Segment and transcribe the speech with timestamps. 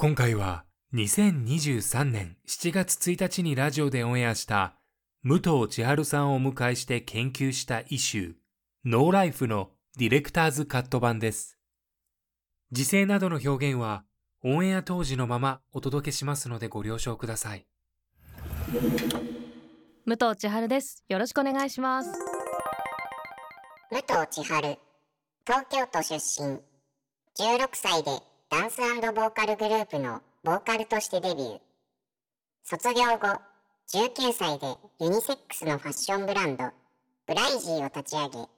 [0.00, 4.76] 今回は2023年7月1日にラジオでオンエアした
[5.24, 8.34] 武藤千春さんをお迎えして研究したイシュー、
[8.84, 11.58] ノーライフのディレクターズカット版です。
[12.70, 14.04] 時勢などの表現は
[14.44, 17.66] オンエア当時のままお届けしますのでご了承ください。
[20.06, 22.10] 武藤千春ですよろしくお願いします
[23.90, 24.78] 武藤千春
[25.44, 26.60] 東京都出身
[27.36, 31.58] 16歳でダンスボーカルグループのボーカルとしてデビュー。
[32.64, 33.38] 卒業後
[33.92, 36.64] 19歳でユニセックスのファッションブランド
[37.26, 38.48] ブライジーを立ち上げ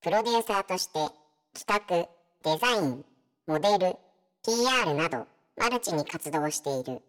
[0.00, 0.92] プロデューサーとして
[1.58, 3.04] 企画デザイン
[3.48, 3.96] モデル
[4.44, 7.02] PR などマルチに活動している。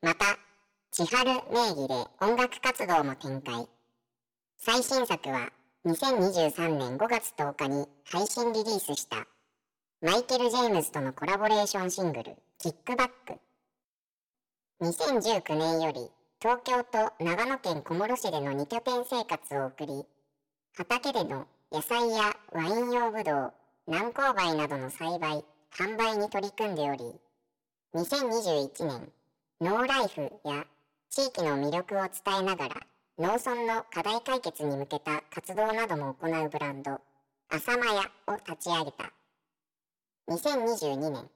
[0.00, 0.38] また
[0.90, 3.68] 千春名義で音楽活動も展開。
[4.56, 5.50] 最新作は
[5.84, 9.26] 2023年5月10日に配信リリースした。
[10.06, 13.40] マイケル・ジェームズとのコラボレーションシングル「キックバック」
[14.80, 20.06] 2019年より東京と長野県小諸市での2拠点生活を送り
[20.76, 23.54] 畑での野菜やワイン用ブドウ
[23.88, 27.12] 南高梅などの栽培販売に取り組んでおり
[27.96, 29.12] 2021年
[29.60, 30.68] ノーライフや
[31.10, 32.76] 地域の魅力を伝えながら
[33.18, 37.00] 農村の課題解決に向けた活動なども行うブランド
[37.48, 39.15] 浅間屋を立ち上げた。
[40.28, 41.30] 2022年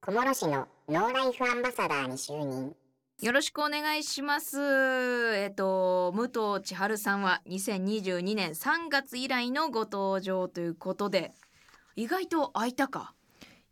[0.00, 2.74] 小諸市のノーライフアンバサダーに就任
[3.20, 4.58] よろしくお願いします。
[5.36, 11.32] えっと武藤千春さんは2022年3月以来のご登場ということで、
[11.96, 13.12] 意外と空いたか？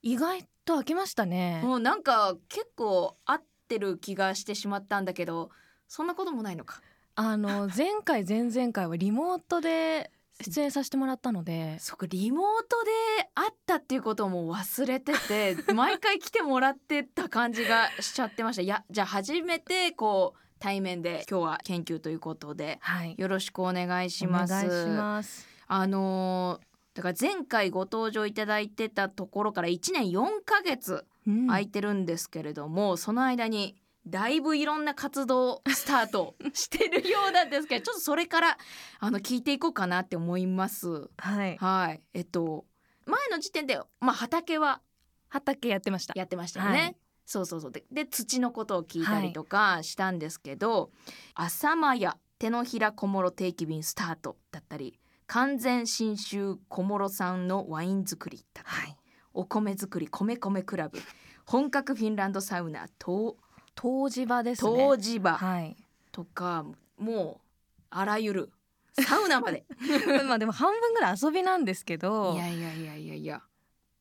[0.02, 5.48] 意外と開きましたねもうなんか結構合ってる気がしてしまったんだけど、
[5.88, 6.82] そんなこともないのか？
[7.14, 10.10] あの前回前々回はリモートで
[10.44, 12.91] 出演させてもらったのでそこリモートで
[13.34, 18.62] 会ったっていうことをもう忘れてて、 毎回来てもらってた感じがしちゃってました。
[18.62, 22.78] いや、じゃあ初めてこう対面で今日は研究ということで。
[22.81, 24.53] はいよろしくお願いします。
[24.53, 33.76] お願いしますあのーだから前回ご登場いただいてたところから1年4ヶ月うん空いてるんですけれども、その間に
[34.10, 38.58] だいぶいろんな活動スタート してるようなんですけどちょっとそれから
[39.00, 41.10] あの聞いていこうかなって思います。
[41.19, 41.56] はい。
[41.58, 42.02] はい。
[42.14, 42.66] えっと
[43.06, 44.80] 前の時点で、まあ、畑は
[45.28, 46.14] 畑やってました。
[46.16, 46.78] やってましたよね。
[46.78, 46.96] はい。
[47.26, 47.72] そうそうそう。
[47.72, 50.90] でで土のことを聞いたりとかしたんですけど
[51.34, 58.94] 「浅間屋手のひら小諸定期便スタート」だったり「完全信州小諸産のワイン作り」だったり、
[59.34, 60.98] お米作り米米クラブ
[61.44, 63.36] 本格フィンランドサウナと
[63.82, 64.88] 湯治場ですね。
[64.90, 65.36] 湯治場。
[65.36, 65.76] はい。
[66.12, 66.64] とか、
[66.98, 67.48] もう
[67.90, 68.52] あらゆる。
[69.00, 69.64] サウナまで。
[70.26, 73.42] まあでも半分ぐらい遊びなんですけどいやいやいやいやいや。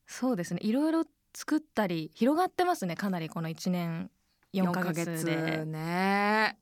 [0.07, 0.59] そうですね。
[0.63, 4.09] いろいろ作ったり広がってますねかなりこの1年
[4.53, 5.65] 4ヶ月で。
[5.65, 6.57] ね。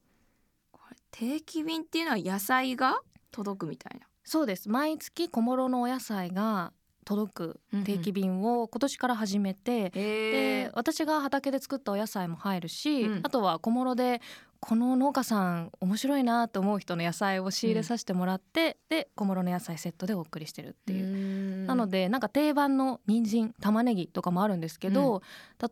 [0.72, 3.02] これ定期便っていうのは野菜が
[3.32, 4.08] 届くみたいな。
[4.24, 4.70] そうです。
[4.70, 6.74] 毎月小諸のお野菜が
[7.06, 13.22] 届く定期便を今年から始めて、で私が畑で作ったお野菜も入るし、うん。
[13.24, 14.22] あとは小諸で
[14.60, 21.66] この農家さん面白いなと思う人の野菜を仕入れさせてもらって、で小諸の野菜セットでお送りしてるっていう。
[21.66, 25.22] なのででなんか定番の人参玉ねぎとかもあるんですけど、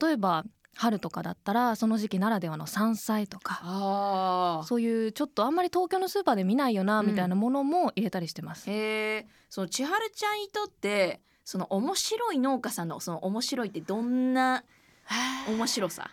[0.01, 7.07] 例えば春とかだったらその時期ならではの山菜とかそういうちょっとあんまり東京のスーパーで見ないよなうん。
[7.07, 8.69] みたいなものも入れたりしてます。
[8.69, 14.63] へえその千春ちゃんにとってその面白い農家さんのその面白いってどんな
[15.47, 16.09] 面白さ？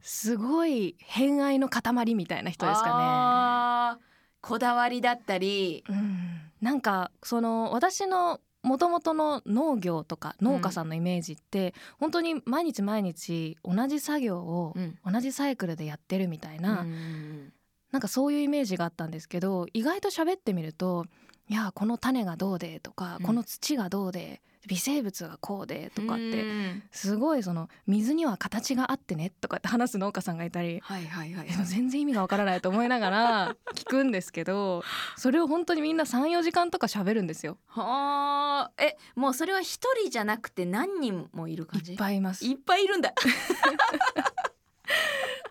[0.00, 4.06] すごい偏愛の塊みたいな人ですかあー。
[4.40, 5.84] こだわりだったり。
[5.88, 5.94] ね。
[5.94, 14.74] うん、なんかその私のもともとの農業とか農家さんのイメージって、うん、本当に毎日毎日同じ作業を
[15.04, 17.52] 同じサイクルでやってるみたいな、うん、
[17.92, 21.06] なんかそういうイメージがあったんですけど意外と喋ってみると
[21.48, 26.44] いやこの種がどうでとか、この土がどうで微生物がこうでとかって
[26.90, 34.82] すごいその水には形があってねとかって話す農家さんがいたり、はいはいはい、全然意味がわからないと思いながら 聞くんですけど
[35.16, 37.58] それを本当にみんな34時間とか喋るんですよ。
[37.66, 38.82] はあ。
[38.82, 41.92] えもうそれは一人じゃなくて何人もいる感じ？
[41.92, 42.44] いっぱいいます。
[42.44, 43.12] いっぱいいるんだ。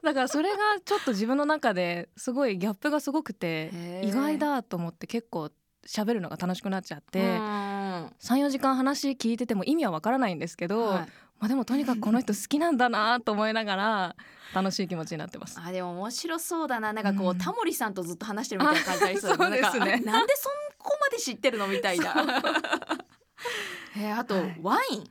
[0.04, 5.50] だからそれがちょっと自分の中ですごいギャップがすごくて意外だと思って結構
[5.88, 7.38] 喋るのが楽しくなっちゃって
[8.22, 11.00] 34時間話聞いてても意味はわからないんですけど、はい、
[11.40, 14.16] まあ、でもとにかくこの人好きなんだなと思いながら
[14.54, 15.60] 楽しい気持ちになってます。
[15.64, 16.94] あでも面白そうだな。
[16.94, 20.02] なんかこう、うん、タモリさんとずっと話してるみたいな感じありそうですね。
[20.06, 22.14] なんでそこまで知ってるのみたいな。
[23.98, 25.10] えー、あと、はい、ワイン。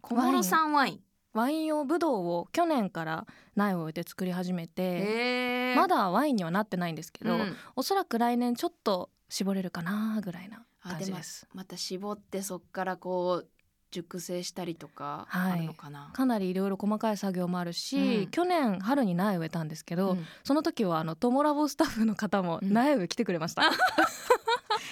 [0.00, 1.00] 小室さんワイン。
[1.32, 3.26] ワイン用ブドウを去年から
[3.56, 11.46] 苗を植えて作り始めてまだワインにはなってないんですけど、うん、おそらく来年ちょっと絞れるかなぐらいな感じです。
[11.54, 13.48] また絞ってそこからこう
[13.90, 23.72] 熟成したりとかあるのかな、はい、かなりいろいろ細かい作業もあるし、うん、去年春に苗植えたんですけど、うん、その時はあのトモラボスタッフの方も苗植え来てくれました、うん、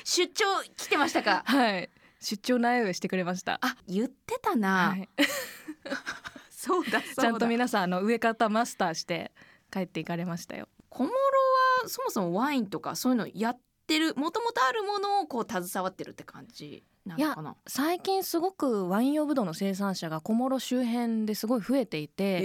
[0.05, 0.45] 出張
[0.77, 1.43] 来てましたか？
[1.47, 1.91] はい。
[2.21, 3.59] 出張苗植えしてくれました。
[3.61, 5.09] あ言ってたな、はい、
[6.49, 7.03] そうだ。
[7.03, 9.33] ちゃんと皆さんあの植え方マスターして
[9.73, 10.69] 帰っていかれましたよ。
[10.89, 13.61] 小諸はそもそもワインとかそういうのやっ
[13.93, 16.83] ってるもともとあるものをこう携わってるって感じ。
[17.05, 22.41] いや最近すごくワイン用ブドウの生産者が小諸周辺ですごい増えていて、っ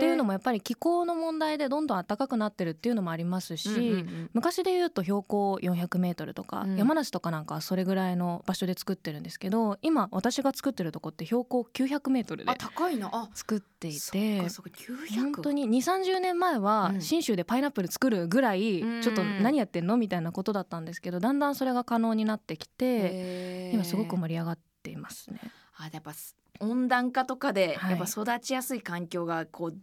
[0.00, 13.28] ていうのもやっぱり気候の問題でどんどん暖かくなってるっていうのもありますし、うんうんうん、昔でいうと標高400メートルとか、うん、山梨とかなんかはそれぐらいの場所で作ってるんですけど今私が作ってるとこって標高900メートルで高いな。
[13.34, 14.40] 作っていて
[15.16, 19.96] 本当に2 3 0年前は信州でパイナップル作るぐらいちょっと何やってんの？
[19.96, 25.40] みたいなことだったんですけどだんだんそれが可能になってきて今すごく盛り上がっていますね。
[25.76, 26.12] あやっぱ
[26.60, 29.78] 温暖化とかでやっぱ育ちやすい環境がこう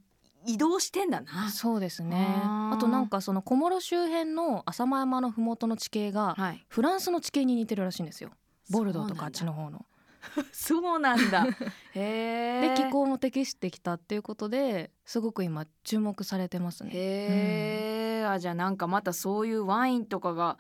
[0.46, 1.50] 移動してんだな。
[1.50, 2.26] そうですね。
[2.44, 6.36] あとなんかその小諸周辺の浅間山の麓の地形が
[6.68, 8.32] フランスの地形に似てるらしいんですよ。
[8.70, 9.86] ボルドーとかあっちの方の。
[10.52, 11.46] そうなんだ。
[11.94, 16.92] へで気候も適してきたっていうことですごく今注目されてますね。
[16.94, 20.58] へえ、うん、あじゃあなんかまたそういうワインとかが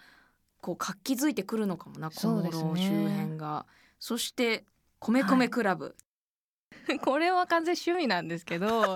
[0.65, 3.67] こう活気づいてくるのかもな小諸周辺が。
[3.99, 4.65] そ,、して
[4.99, 5.95] 米米クラブ、
[6.87, 8.95] はい、 これは完全趣味なんですけど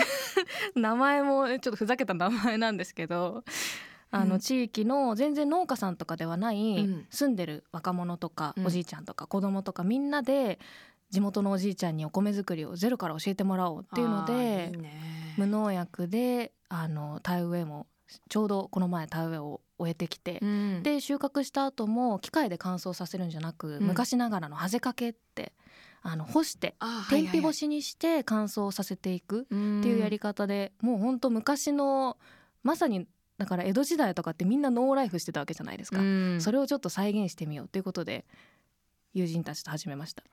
[0.74, 3.44] 名前もちょっとふざけた名前なんですけど
[4.10, 10.60] あの地域の全然農家さんとかではない、住んでる若者とか、おじいちゃんとか子供とかみんなで
[11.10, 14.72] 地元のおじいちゃんにお米作りをゼロから教えてもらおうっていうので
[15.36, 17.88] 無農薬であの田植えも
[18.28, 25.52] ちょうどこの前田植えを終えてきて、うん、で収穫した後も機械で乾燥させるんじゃなく、うん、昔ながらのハゼかけって
[26.02, 26.74] あの干して
[27.08, 32.18] 天日干しにして乾燥させていくっていうやり方で、もうほんと昔の
[32.62, 33.06] まさに
[33.38, 35.98] だから江戸時代とかってみんなノーライフしてたわけじゃないですか、
[36.40, 38.26] それをちょっと再現してみようということで
[39.14, 40.24] 友人たちと始めました。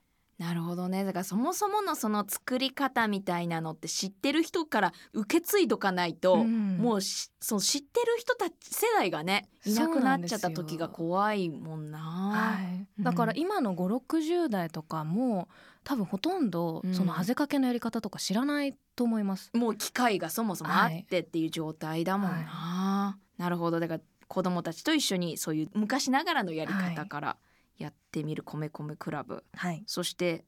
[0.41, 1.05] なるほどね。
[1.05, 11.99] だからそもそものその作り方みたいなのって知ってる人から受け継いどかないと、うん、もうその知ってる人たち世代がねいなくなっちゃった時が怖いもんな。
[11.99, 12.57] は
[12.99, 15.47] い、だから今の560代とかも
[15.83, 19.51] 多分ほとんどそのハゼかけのやり方とか知らないと思います。
[19.53, 22.37] もう機械がそもそもあってっていう状態だもんな。
[22.37, 23.79] はい、なるほど。
[23.79, 27.50] だから子供たちと一緒にそういう昔ながらのやり方から、はい
[27.81, 30.45] やってみる米米クラブ、はい、そして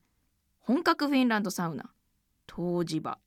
[0.60, 1.92] 本格フィンランドサウナ。
[2.58, 3.18] 湯治場。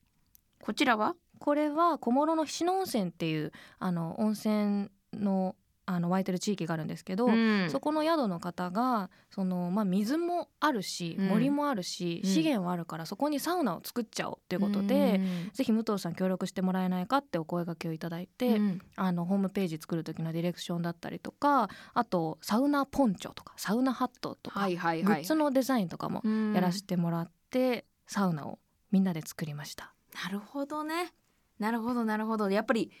[0.61, 1.15] こちらは？
[1.39, 5.55] これは小諸の菱野温泉っていうあの温泉の
[5.89, 18.59] あの湧いてる地域があるんですけど、うん、そこの宿の方がその、まあ、水もあるし森もあるし、うん、資源はあるからそこにサウナを作っちゃおうっていうことで、うん、ぜひ武藤さん協力してもらえないかってお声がけをいただいて、
[18.97, 26.21] あのホームページ作る時のディレクションだったりとかあとサウナポンチョとかサウナハットとか、はいはいはい、グッズのデザインとかも
[26.53, 28.59] やらせてもらって、サウナを
[28.91, 29.93] みんなで作りました。
[30.23, 31.13] なるほどね。
[31.59, 32.49] なるほどなるほど。
[32.49, 32.91] やっぱり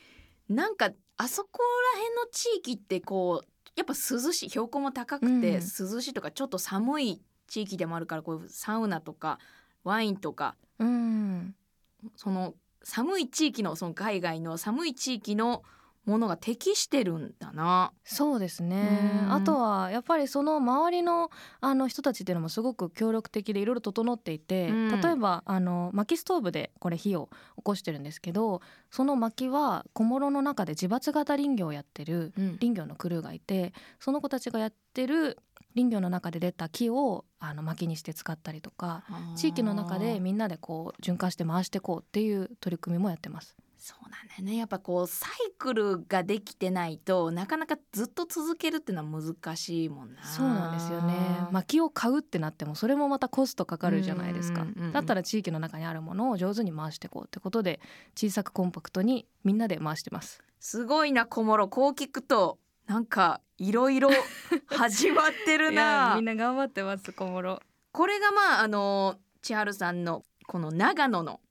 [0.49, 1.59] なんかあそこ
[1.95, 5.59] ら辺の地域ってこうやっぱ涼しい標高も高くて涼
[6.01, 9.39] しいとか、ちょっと寒い地域でもあるからこうサウナとか
[9.83, 11.55] ワインとか、うん、
[12.15, 15.63] その寒い地域のその海外の寒い地域の
[16.07, 17.91] ものが適してるんだな。
[18.05, 19.27] そうですね。
[19.29, 24.71] あとはやっぱりその周りのあの人たちっていうのもすごく協力的でいろいろ整っていて、
[25.03, 35.37] 例えばあの薪ストーブでこれ火を起こしてるんですけどその薪は小諸の中で自伐型林業をやってる林業のクルーがいて、その子たちがやってる
[35.75, 39.03] 林業の中で出た木をあの薪にして使ったりとか
[39.35, 43.57] 地域の中でみんなでこう循環して回していこうっていう取り組みもやってます。
[43.77, 44.57] そうなんだよね。
[44.57, 50.23] やっぱこうサイクルができてないとなかなかずっと続けるっていうのは難しいもんな。
[50.23, 51.13] そうなんですよね。
[51.51, 57.79] 薪を買うってなってもそれもまたコストかかるじゃないですか、だったら地域の中にあるものを上手に回していこうってことで
[58.15, 60.41] 小さくコンパクトにみんなで回してます。
[60.59, 62.57] すごいな小諸こう聞くと
[62.87, 64.09] なんかいろいろ
[64.67, 66.15] 始まってるな。
[66.19, 67.61] みんな頑張ってます小諸。
[67.91, 71.41] これがまああの千春さんのこの長野の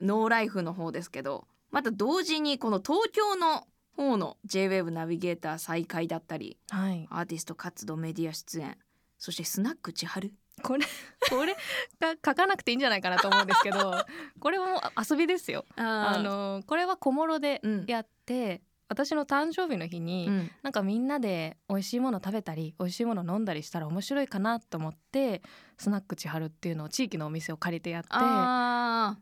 [0.00, 1.46] ノーライフの方ですけど、
[1.76, 3.66] また同時にこの東京の
[3.98, 8.78] 方の JWAVE ナビゲーター再開だったり、はい、アーティスト活動メディア出演
[9.18, 10.32] そしてスナック千春。
[10.62, 10.86] これ
[11.28, 11.54] これ
[12.00, 13.94] が書かなくていいんじゃないかなと思うんですけど
[14.40, 15.66] これも遊びですよ。
[15.76, 25.42] あのこれは小諸でやって、私の誕生日の日に、うん、なんかみんなで美味しいもの食べたり美味しいもの飲んだりしたら面白いかなと思って
[25.76, 28.02] スナック千春っていうのを地域のお店を借りてやっ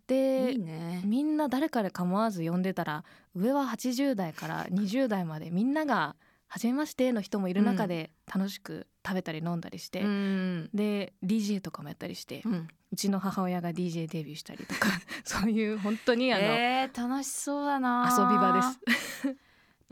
[0.06, 3.04] てでいい、ね、みんな誰かで構わず呼んでたら
[3.35, 6.16] 上は80代から20代までみんなが
[6.47, 14.88] 「初めまして」の人もいる中で楽しく食べたり飲んだりして、うん、で DJ とかもやったりして、うん、うちの母親が DJ デビューしたりとか
[15.25, 19.44] そういう本当にあの、えー、楽しそうだな遊び場です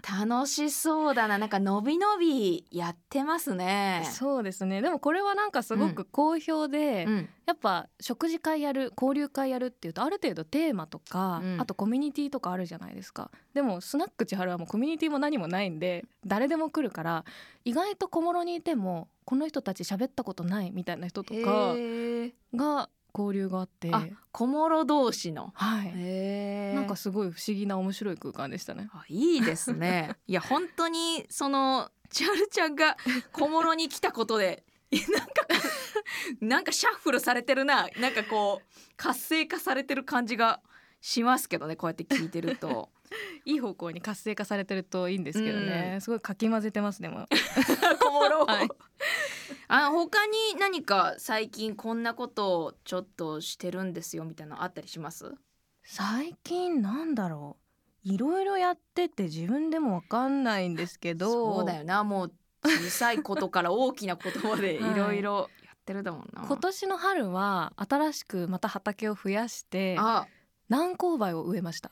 [0.03, 1.39] 楽しそうだな。
[1.39, 4.03] なんかのびのびやってますね。
[4.13, 4.83] そうですね。
[4.83, 13.31] でもこれはなんかすごく好評で、うん、やっぱ食事会やる交流会やるっていうとある程度テーマとか、うん、あとコミュニティとかあるじゃないですか。
[13.55, 17.25] でもスナック千春はもうコミュニティも何もないんで誰でも来るから
[17.65, 21.75] 意外と小諸にいてもこの人たち喋ったことないみたいな人とか
[22.55, 23.91] が交流があって。
[24.33, 25.53] 小諸同士の。
[25.55, 26.75] はい。
[26.75, 28.89] なんかすごい不思議な面白い空間でしたね。
[28.93, 30.17] あいいですね。
[30.27, 32.97] いや本当にその千春ちゃんが
[33.33, 35.47] 小諸に来たことでなんか
[36.41, 37.89] なんかシャッフルされてるな。
[38.01, 40.61] なんかこう活性化されてる感じが
[41.01, 42.91] しますけどねこうやって聞いてると。
[43.45, 47.29] いい方向に活性化されてるといいんですけどね、うん、すごいかき混ぜてますねも
[48.01, 48.69] 小諸、はい、
[49.69, 55.33] あ他に何か最近こんなことをちょっとしてるんですよみたいなのあったりします？
[55.85, 57.57] 最近なんだろ
[58.05, 58.09] う。
[58.09, 61.57] いろいろやってて自分でもわかんないんですけど。
[61.59, 62.33] そうだよなもう
[62.65, 69.99] 小さいことから大きなことまで いろいろやってるだもんな、はい、今年の春は新しくまた畑を増やして
[70.69, 71.91] 南高梅を植えました？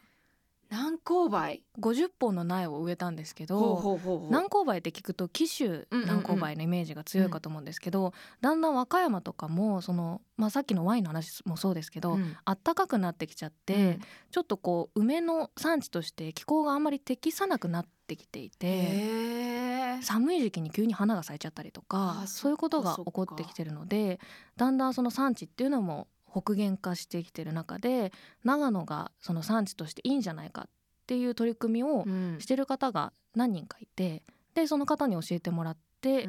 [0.71, 3.99] 南高梅50本の苗を植えたんですけど
[4.29, 14.01] 南高梅って聞くと紀州南高梅のイメージが強いかと思うんですけど、うんうん、だんだん和歌山とかもその、まあ、さっきのワインの話もそうですけど、うん、暖かくなってきちゃって、うん、
[14.31, 22.25] ちょっとこう梅の産地として気候があんまり適さなくなってきていて寒い時期に急に花が咲いちゃったりとか。
[22.27, 24.21] そういうことが起こってきてるので
[24.57, 28.13] だんだんその産地っていうのも北限化してきてる中で
[28.45, 30.69] 長野がその産地としていいんじゃないかっ
[31.07, 32.05] ていう取り組みを
[32.39, 34.23] してる方が何人かいて、
[34.55, 36.29] でその方に教えてもらって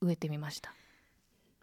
[0.00, 0.72] 植えてみました。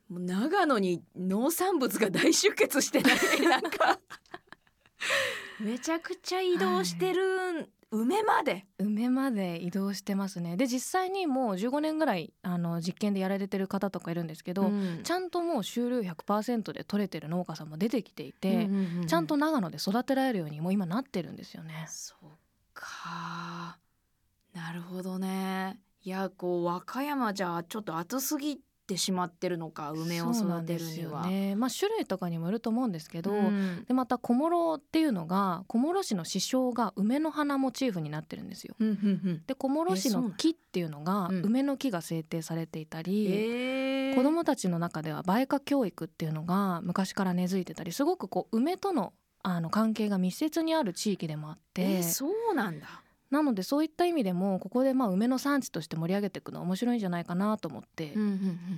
[0.09, 3.13] もう長野に農産物が大集結してない。
[3.41, 3.99] なんか。
[5.59, 8.65] めちゃくちゃ移動してる梅まで？
[8.79, 10.57] 梅まで移動してますね。
[10.57, 21.85] で実際にもう15年ぐらいあの実験でやられてる方とかいるんですけど、うん、ちゃんともう収量100%で取れてる農家さんも出てきていて、うんうんうん、ちゃんと長野で育てられるようにもう今なってるんですよね。
[21.87, 22.29] そう
[22.73, 23.77] か
[24.53, 25.79] なるほどね。
[26.01, 28.59] いやこう和歌山じゃちょっと暑すぎ
[28.93, 31.27] てしまってるのか梅を育てるには。
[31.27, 38.75] ね、まあ、種類とかにもよると思うんですけど、うん、でまた小諸っていうのが小諸市の市章が梅の花モチーフになってるんですよ。
[38.79, 49.13] うんうんうん、で小諸市の木っていうのが梅の木が制定されていたり、うん、子どもたちの中では梅花教育っていうのが昔から根付いてたりすごくこう梅との
[49.45, 53.02] あの関係が密接にある地域でもあって、そうなんだ
[53.33, 58.13] なのでそういった意味でもここでまあ梅の産地として盛り上げていくのは面白いんじゃないかなと思って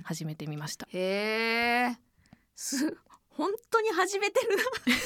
[0.02, 0.88] 始めてみました。
[0.90, 1.98] うんうんうん、へえ
[2.54, 2.96] す
[3.28, 4.56] 本当に始めてる。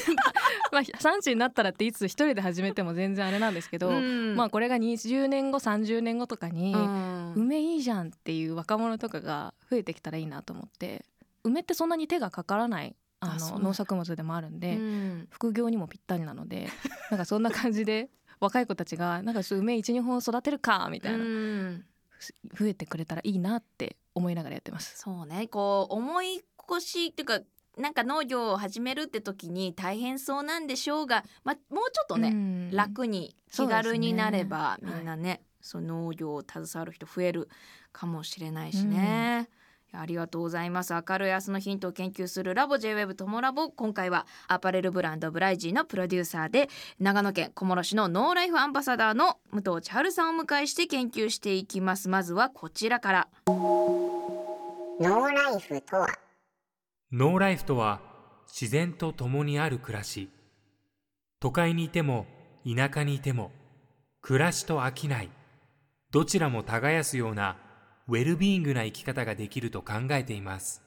[0.71, 11.03] まあ産地になったらっていつ一人で始めても全然あれなんですけど、うん、まあこれが20年後30年後とかに、うん、梅いいじゃんっていう若者とかが増えてきたらいいなと思って
[11.43, 16.69] 梅ってそんなに手がかからないあの農作物でもあるんで、うん、副業にもぴったりなので
[17.11, 18.09] なんかそんな感じで
[18.41, 21.19] 若い子たちがなんか梅一二本育てるかみたいな、
[22.59, 24.97] 増えてくれたらいいなって思いながらやってます。
[24.97, 25.47] そうね。
[25.47, 27.39] こう思い越しっていうか
[27.77, 37.49] なんか農業を始めるって時に大変そうなんでしょうが、まあ、もうちょっとね、楽に気軽になれば、ね、みんなね、はい、その農業を携わる人増える
[37.93, 39.49] かもしれないしね。
[39.93, 40.93] ありがとうございます。
[40.93, 43.69] 明るい明日のヒントを研究するラボ JWEB トモラボ。
[43.69, 46.69] 今回はアパレルブランドブライジーのプロデューサーで
[46.99, 52.07] 長野県小諸市のノーライフアンバサダーの武藤千春さんを迎えして研究していきます。
[52.09, 53.27] まずはこちらから。
[53.47, 56.07] ノーライフとは？
[57.11, 57.99] ノーライフとは
[58.47, 60.29] 自然と共にある暮らし。
[61.39, 62.27] 都会にいても
[62.65, 63.51] 田舎にいても
[64.21, 65.29] 暮らしと飽きない。
[66.11, 67.57] どちらも耕すような
[68.11, 70.83] ウェルビーイングな生き方ができると考えています。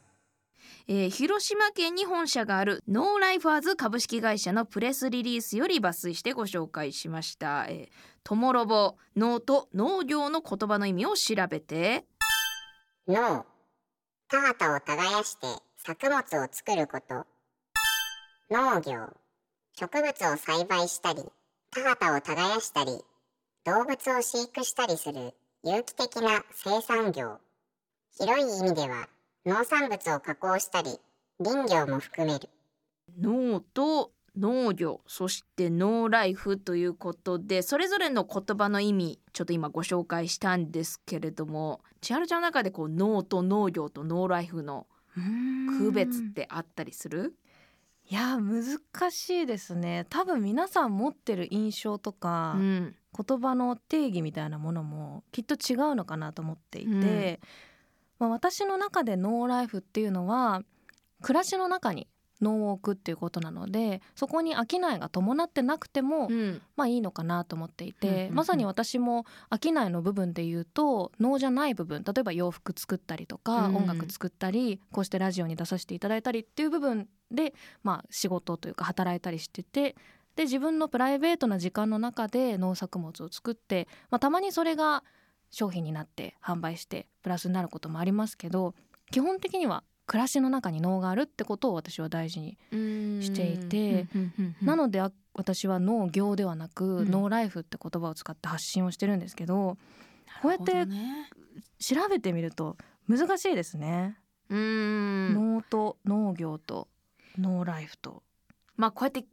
[0.87, 7.65] えー、広島県に本社がある農ライファーズ株式会社のプレスリリースより抜粋してご紹介しました。
[7.71, 7.89] えー、
[8.25, 12.05] トモラボ、農と農業の言葉の意味を調べて。
[13.09, 13.47] 農、
[14.29, 15.47] 田畑を耕して
[15.79, 17.25] 作物を作ること。
[18.51, 19.09] 農業、
[19.73, 21.23] 植物を栽培したり、
[21.71, 23.03] 田畑を耕したり、
[23.65, 25.33] 動物を飼育したりする
[25.67, 27.39] 有機的な生産業。
[28.21, 29.09] 広い意味では
[29.47, 30.99] 農産物を加工したり
[31.43, 32.51] 林業も含める。
[33.19, 44.87] 農と農業そしてノーライフということでそれぞれの言葉の意味ちょっと今ご紹介したんですけれども千春ちゃんの中でこう農と農業とノーライフの
[45.79, 47.33] 区別ってあったりする？
[48.11, 50.05] いや難しいですね。
[50.11, 57.39] 多分皆さん持ってる印象とか、うん、言葉の定義みたいなものもきっと違うのかなと思っていて、うん、
[58.19, 60.63] まあ、私の中でノーライフっていうのは
[61.23, 62.09] 暮らしの中に
[62.43, 79.97] 農を置くっていうことなのでそこに商いが伴ってなくても、うん、まあいいのかなと思っていて、うんうんうん、まさに私も商いの部分で言うと農じゃない部分例えば洋服作ったりとか、うん、音楽作ったりこうしてラジオに出させていただいたりっていう部分で、まあ、仕事というか働いたりしてて
[80.37, 85.05] で自分のプライベートな時間の中で農作物を作って、まあ、たまにそれが
[85.51, 88.75] 商品になって販売してプラスになることもありますけど
[89.11, 92.59] 基本的には暮らしの中に農があるってことを私は大事に
[93.23, 94.07] していて
[94.61, 95.01] なので
[95.35, 99.79] 私は農業ではなく、うん、ノーライフって言葉を使って発信をしてるんですけど
[100.43, 100.87] こうやって
[101.79, 102.77] 調べてみると
[103.09, 104.17] 難しいですね。
[104.51, 106.89] 農と農業と
[107.39, 108.23] ノーライフと。
[108.77, 109.25] まあこうやって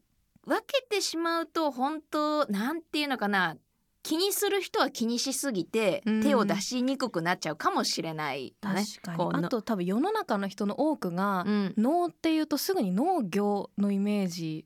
[0.45, 3.57] 分けてしまうと本当なんていうのかな
[4.03, 9.45] 気にする人は気にしすぎて手を出しにくくなっちゃうかもしれない、ね、確かに。
[9.45, 14.65] あと多分世の中の人の多くが、うん、農っていうとすぐに農業のイメージ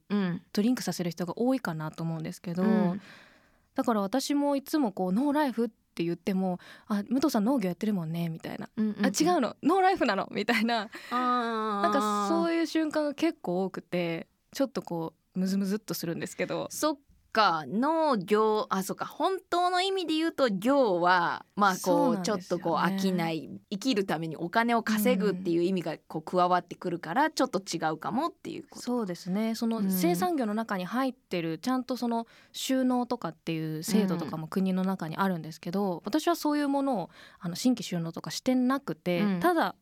[0.53, 3.01] とリンクさせる人が多いかなと思うんですけど、うん、
[3.75, 9.57] だから私もいつもこうノーライフって言っても「あ武藤さん農業やってるもんね」みたいな「うんうんうん、あ違うの。
[9.63, 10.89] ノーライフなの」みたいな。
[11.11, 16.67] なんかそういう瞬間が結構多くてちょっとこうムズムズっとするんですけど。
[16.69, 17.65] そっか。
[17.67, 19.05] 農業あそっか。
[19.05, 29.53] 本当の意味で言うと業はまあこう、ね、ちょっとこう飽きない生きるためにお金を稼ぐっていう意味がこう加わってくるからちょっと違うかもっていうこと、そうですね。
[29.55, 39.75] その生産業の中に入ってるちゃんとその収納とかっていう制度とかも国の中にあるんですけど、私はそういうものをあの新規収納とかしてなくて、うん、ただ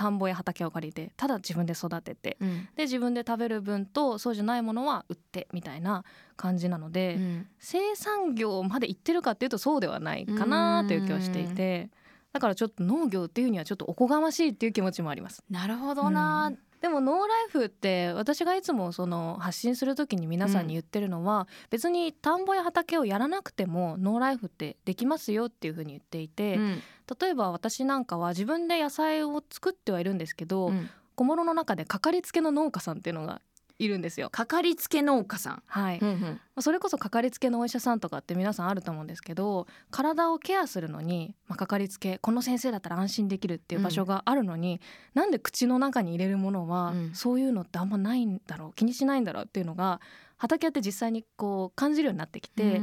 [0.00, 6.04] 田んぼや畑を借りてただ自分で育てて、うん、で自分で食べる分とそうじゃないものは売ってみたいな
[6.38, 11.90] 感じなので、うん、生産業まで行ってるかっていうとそうではないかなという気はしていて
[12.32, 15.44] だからちょっと農業っていうにはちょっとおこがましいっていう気持ちもあります。
[15.50, 26.82] なるほどな、うんでもノーライフって私がいつもその発信する時に皆さんに言ってるのは、うん、別に田んぼや畑をやらなくてもノーライフってできますよっていうふうに言っていて、うん、
[27.20, 33.42] 例えば私なんかは自分で野菜を作ってはいるんですけど、うん、小諸の中でかかりつけの農家さんっていうのが
[33.80, 34.28] いるんですよ。
[34.28, 35.62] かかりつけ農家さん。
[35.66, 44.80] はい、うんうん、それこそかかりつけのお医者さんとかって皆さんあると思うんですけど体をケアするのに、まあ、かかりつけこの先生だったら安心できるっていう場所があるのに、
[45.14, 50.00] うん、なんで口の中に入れるものは、そういうのってあんまないんだろう気にしないんだろうっていうのが
[50.40, 52.80] 畑やって実際にこう感じるようになってきて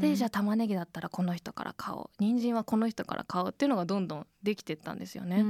[0.00, 2.10] でじゃあ玉ねぎだったらこの人から買おう。
[2.18, 5.44] 人参はこの人から買おうっていうのがどんどんできてったんですよね。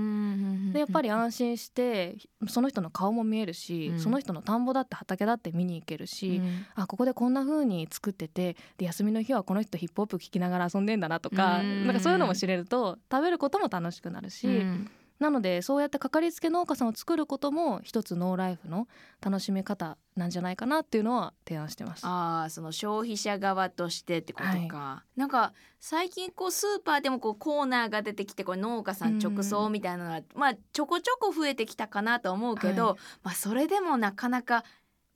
[0.75, 2.17] でやっぱり安心して
[2.49, 11.87] その人の顔も見えるし、うん、その人の田んぼだって畑だって見に行けるし、うん、あここでこんな風に作っててで休みの日はこの人ヒップホップ聴きながら遊んでんだなとか、ん。
[11.87, 14.47] なんかそういうのも知れると食べることも楽しくなるし。
[14.47, 14.91] うん
[15.23, 18.89] なのでそうやってかかりつけ農家さんを作ることも一つノーライフの
[19.25, 22.05] 楽しみ方なんじゃないかなっていうのは提案してます。
[22.05, 34.65] ああその消費者側としてってことか、はい、なんか最近こうスーパーでもこうコーナーが出てきてこれ農家さん直送みたいなのは、まあちょこちょこ増えてきたかなと思うけど、はい、まあそれでもなかなか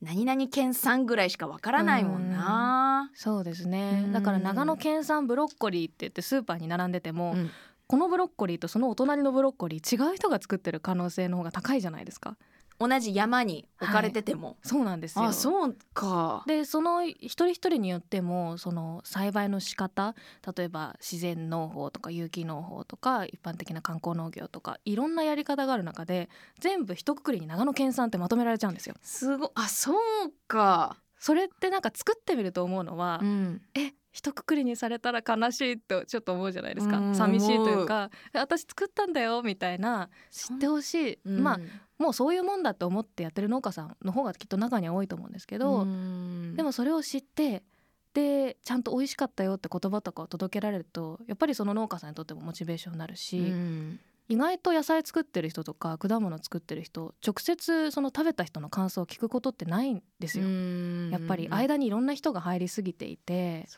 [0.03, 4.09] 何々県産ぐらいしかわからないもんな、うそうですね。
[4.13, 7.51] だから長野県産ブロッコリーって言ってスーパーに並んでても、うん、
[7.87, 12.37] このブロッコリーとそのお隣のブロッコリー違う人が作ってる可能性の方が高いじゃないですか。
[12.79, 15.25] 同じ山に置かれてても、はい、そうなんですよ。
[15.25, 16.45] あそうか。
[16.47, 20.15] でその一人一人によってもその栽培の仕方
[20.57, 26.29] 例えば自然農法とか有機農法とか一般的な観光農業とかいろんなやり方がある中で
[26.61, 28.95] 全部一括りに長野県産ってまとめられちゃうんですよ。
[29.01, 29.97] すごあそう
[30.47, 30.97] か。
[31.19, 40.09] それってなんか作ってみると思うのは、うん、え一括りにされたら悲しいとちょっと思うじゃないですか、寂しいというか私作ったんだよみたいな。
[40.31, 41.61] 知ってほしい、うん、まあ
[41.99, 45.87] もうそういうもんだと思ってやってる農家さんの方がきっと中には多いと思うんですけど、
[46.57, 47.63] でもそれを知って
[48.15, 53.53] でちゃんと美味しかったよって言葉とかを届けられるとやっぱりその農家さんにとってもモチベーションになるし、
[54.29, 60.47] 意外と野菜作ってる人とか果物作ってる人直接その食べた人の感想を聞くことってないんですよ。
[61.11, 63.69] やっぱり間にいろんな人が入りすぎていて。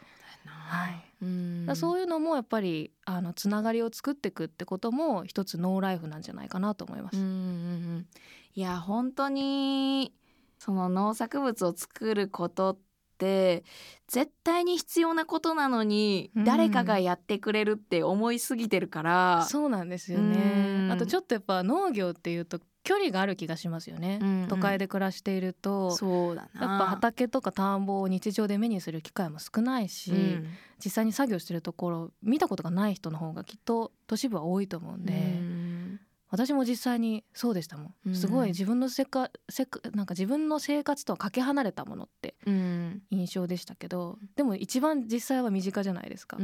[0.46, 1.76] はい、うん。
[1.76, 7.16] そういうのもやっぱりあのつながりを作っていくってことも一つノーライフなんじゃないかなと思います。
[7.16, 8.06] うん
[8.54, 10.12] いや本当に
[10.58, 12.78] その農作物を作ることっ
[13.18, 13.64] て
[14.08, 19.46] 絶対に必要なことなのに、誰かがやってくれるって思いすぎてるから。
[19.48, 20.88] そうなんですよね。
[20.90, 25.90] あとちょっとやっぱ農業っていうと距離がある気がしますよね、うんうん、都会で暮らしていると。
[25.90, 26.66] そうだな。
[26.66, 30.46] やっぱ畑とか田んぼを日常で目にする機会も少ないし、うん、
[30.82, 42.36] 実際に作業してるところ見たことがない人の方がきっと都市部は多いと思うんで、うん、私も実際にそうでしたもん、すごい自分のせかせかなんか自分の生活とはかけ離れたものって
[43.10, 46.38] 印象でしたけど、でも一番実際は身近じゃないですか、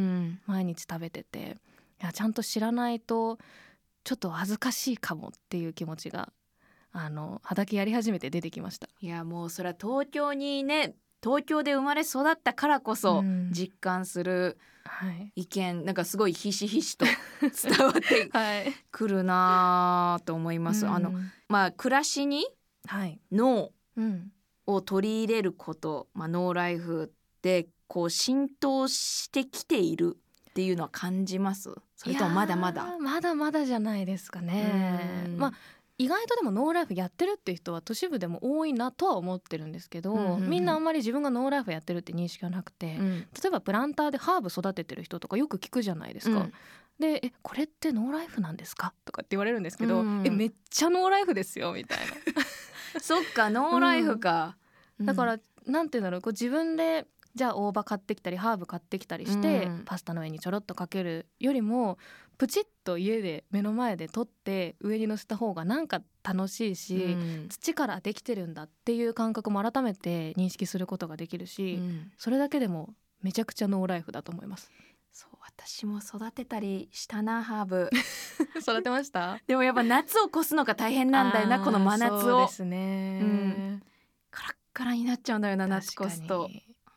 [0.45, 1.57] 毎日食べてて。
[2.03, 3.39] いやちゃんと知らないと
[4.05, 6.33] ちょっと恥ずかしいかもっていう気持ちが
[6.93, 8.88] あの畑やり始めて出てきました。
[9.01, 14.59] いやもうそれは東京にね東京で生まれ育ったからこそ実感する
[15.35, 17.07] 意見、うんはい、なんかすごいひしひしと
[17.40, 18.31] 伝わって
[18.93, 20.85] くるなと思います。
[20.85, 21.12] はい、あの
[21.49, 22.47] まあ暮らしに
[23.33, 23.73] 脳
[24.67, 27.12] を取り入れること、まあ、ノーライフ
[27.43, 30.19] でこう浸透してきている
[30.55, 31.75] っていうのは感じます？
[31.97, 32.97] それともまだまだ？
[33.01, 35.27] まだまだじゃないですかね。
[35.37, 35.53] まあ
[35.99, 46.40] 意外とでもノーライフやってるっていう人は都市部でも多いなとは思ってるんですけど、うんうんうん、みんなあんまり自分がノーライフやってるって認識がなくて、うん、例えばプランターでハーブ育ててる人とかよく聞くじゃないですか。
[46.40, 46.53] うん。
[47.01, 52.14] で「えこれってノーライフなんですか?」とかって言われるんですけど「うんうん、えめっちゃノーライフですよ」みたいな。
[53.01, 54.57] そっかノーライフか、
[54.99, 61.99] うん、だからなんていうんだろうこう自分でじゃあ大葉買ってきたりハーブ買ってきたりして、うん、パスタの上にちょろっとかけるよりも
[62.38, 74.70] プチッと家で目の前で取って上に乗せた方がなんか楽しいし、うん、土からできてるんだっていう感覚も改めて認識することができるし、うん、それだけでもめちゃくちゃノーライフだと思います。
[75.12, 77.90] そう私も育てたりしたなハーブ。
[78.61, 79.38] 育てました？
[79.47, 82.47] でもやっぱ夏を越すのが大変なんだよなこの真夏を。
[82.47, 83.83] ですね、うん、
[84.31, 86.51] カラッカラになっちゃうんだよな夏越すと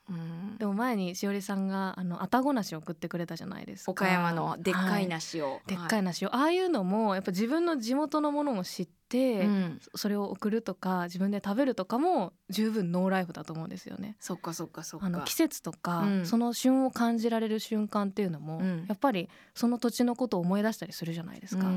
[0.10, 3.92] うん、でも前にしおりさんがあの愛宕梨を送ってくれたじゃないですか。
[3.92, 6.36] 岡山のでっかい梨を、はい、でっかい梨を。
[6.36, 14.18] ああいうのもやっぱ自分の地元のものを知って、うん、それを送るとか自分で食べるとかも十分ノーライフだと思うんですよね。
[14.20, 15.06] そっかそっかそっか。
[15.06, 21.68] あの季節とか、うん、その旬を感じられる瞬間っていうのも、うん、やっぱりその土地のことを思い出したりするじゃないですか。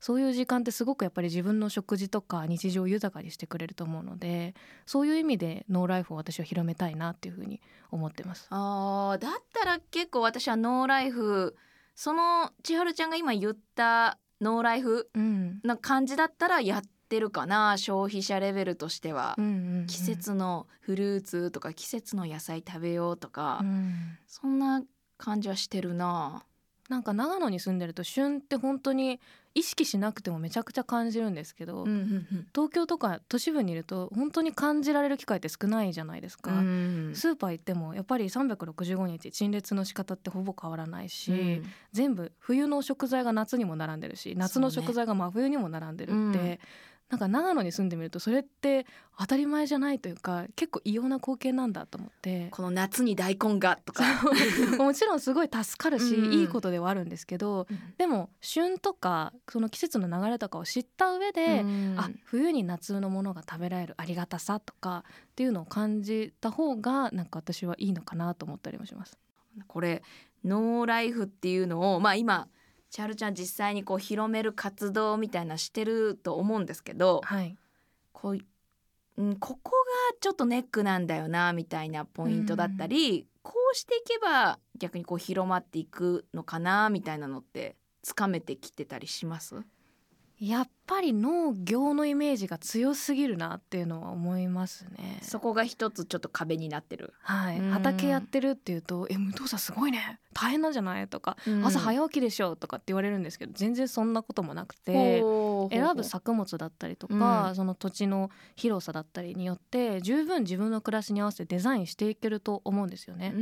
[0.00, 4.54] そういう時間ってすごくやっぱり自分の食事とか日常を豊かにしてくれると思うので、
[4.86, 7.60] そういう意味でノーライフを私は広めたいなっていうふうに
[7.92, 8.46] 思ってます。
[8.50, 11.56] あだったら結構私はノーライフ
[11.94, 15.08] その千春ちゃんが今言ったノーライフ
[15.62, 24.82] な感じだったらやってるかな、消費者レベルとしては、うんうんうん、季節のフルーツとか季節の野菜食べようとか、うん、そんな
[25.18, 26.44] 感じはしてるな。
[26.88, 29.20] なんか長野に住んでると旬って本当に
[29.54, 36.58] 意識しなくてもめちゃくちゃ感じるんですけど、うんうんうん、東京とか都市部にいると本当に感じられる機会って少ないじゃないですか、うん。
[36.58, 46.60] うん、スーパー行ってもやっぱり365日陳列の仕方ってほぼ変わらないし、うん、全部冬の食材が夏にも並んでるし夏の食材が真冬にも並んでるって、
[47.12, 48.86] なんか長野に住んでみるとそれって
[49.18, 52.48] 当たり前じゃないというか結構異様な光景なんだと思って。
[52.50, 54.04] この夏に大根がとか。
[54.82, 56.32] もちろんすごい助かるし、うん。
[56.32, 57.66] いいことではあるんですけど
[57.98, 61.94] でも旬とかその季節の流れとかを知った上で、うん。
[61.98, 69.18] あ冬に夏のものが食べられるありがたさとかっていうのを感じた方がなんか私はいいのかなと思ったりもします。
[69.66, 70.02] これ
[70.46, 72.48] ノーライフっていうのをまあ今
[72.92, 77.56] チャールちゃん実際にこう広める活動みたいなしてると思うんですけどはい、
[78.12, 78.38] こう
[79.16, 79.72] うんここ
[80.10, 89.56] がちょっとネックなんだよなみたいなポイントだったり、こうしていけば逆にこう広まっていくのかなみたいなのってつかめてきてたりします？
[90.42, 95.20] やっぱり農業のイメージが強すぎるなっていうのは思いますね。
[95.22, 97.14] そこが一つちょっと壁になってる。
[97.20, 105.22] はい、うん畑やってるっていうと「え武藤さんすごいね大変なんじゃない?」とか、朝早起きでしょ」とかって言われるんですけど全然そんなこともなくて。
[105.70, 113.32] 選ぶ作物だったりとか、うんその土地の広さだったりによって十分自分の暮らしに合わせてデザインしていけると思うんですよね。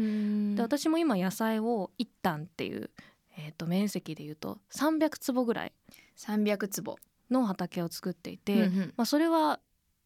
[0.54, 2.90] で私も今野菜を一旦っていう、
[3.38, 5.72] えー、と面積でいうと300坪ぐらい
[6.16, 6.96] 300坪、
[7.30, 8.94] の畑を作っていて、うんうん。
[8.96, 9.60] まあ、それは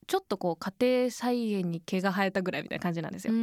[0.07, 3.33] ちょっとこう家庭菜園に毛が生えたぐらいみたいな感じなんですよ。
[3.33, 3.39] で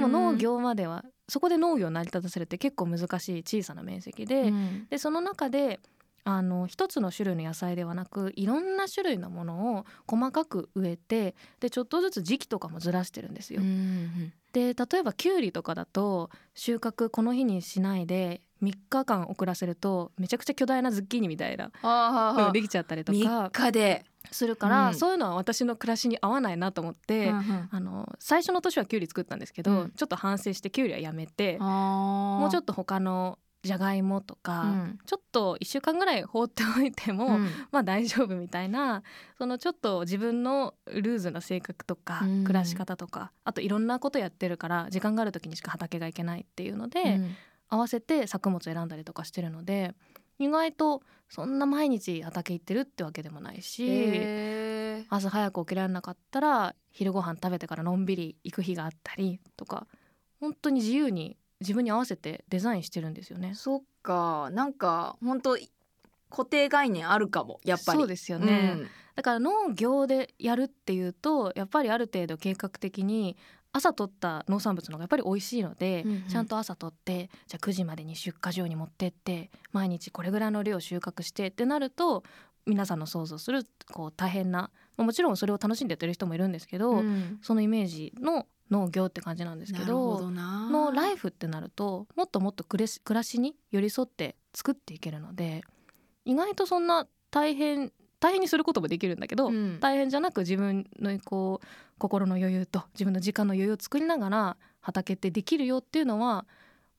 [0.00, 4.86] も農業まではそこで農業を成り立たせるって結構難しい小さな面積で,、うん。
[4.88, 5.80] でその中で
[6.24, 13.60] あの一つの種類の野菜ではなくいろんな種類のものを細かく植えてでちょっとずつ時期とかもずらしてるんですよ。
[13.60, 24.04] うんで例えばきゅうりとかだと収穫この日にしないで3日間遅らせるとめちゃくちゃ巨大なズッキーニみたいなのができちゃったりとか3日で。
[24.30, 24.94] するから、うん。
[24.94, 29.90] そういうのは私の暮らしに合わないなと思って、あの最初の年はきゅうり作ったんですけど、うん。
[29.90, 34.98] ちょっと反省してきゅうりはやめて、ももうちょっと他のじゃがいもとか、うん。
[35.06, 37.48] ちょっと1週間ぐらい放っておいても、うん。
[37.72, 39.02] まあ大丈夫みたいな
[39.38, 42.44] そのちょっと自分のルーズな性格とか、うん。
[42.44, 47.20] 暮らし方とかあといろんなことやってるから時間がある時にしか畑が行けないっていうので、
[47.68, 49.94] 合わせて作物選んだりとかしてるので
[50.38, 53.86] 意外とそんな毎日畑行ってるってわけでもないし。
[55.08, 59.86] 朝早く起きられなかったら昼ご飯食べてからのんびり行く日があったりとか
[60.40, 63.54] 本当に自由に自分に合わせてデザインしてるんですよね。
[63.54, 64.50] そっか。
[64.52, 65.56] なんか本当
[66.30, 67.98] 固定概念あるかもやっぱり。
[67.98, 68.82] そうですよね、
[69.16, 73.36] だから農業でやるっていうとやっぱりある程度計画的に
[73.72, 76.22] 朝取った農産物の方がやっぱり美味しいので、うんうん。
[76.28, 82.24] ちゃんと朝取ってじゃあ9時までに出荷場に持ってって毎日これぐらいの量収穫してってなると
[82.66, 87.38] 皆さんの想像するこう大変なまあもちろんそれを楽しんでやってる人もいるんですけど、うん。
[87.42, 90.68] そのイメージの農業って感じなんですけどどな。
[90.70, 95.62] のライフってなるともっともっと暮らし暮らしに寄り添って作っていけるので
[96.24, 99.78] 意外とそんな大変大変にすることもできるんだけど、うん。
[99.80, 101.66] 大変じゃなく自分のこう
[101.98, 106.46] 心の余裕と自分の時間の余裕を作りながら畑ってできるよっていうのは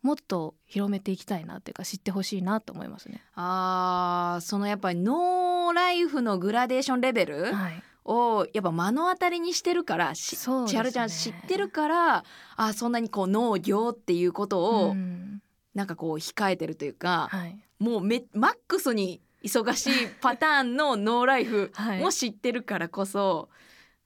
[0.04, 3.23] もっと広めていきたいなっていうか知ってほしいなと思いますね。
[3.34, 10.15] あーそのやっぱりノーライフのグラデーションレベルはい、をやっぱ目の当たりにしてるからね。
[10.15, 12.23] 千春ちゃん知ってるから
[12.55, 15.41] あそんなにこう農業っていうことをうん。
[15.73, 17.59] なんかこう控えてるというか、はい。
[17.79, 19.91] もうめマックスに忙しい
[20.21, 21.99] パターンのノーライフ はい。
[21.99, 23.49] も知ってるからこそ、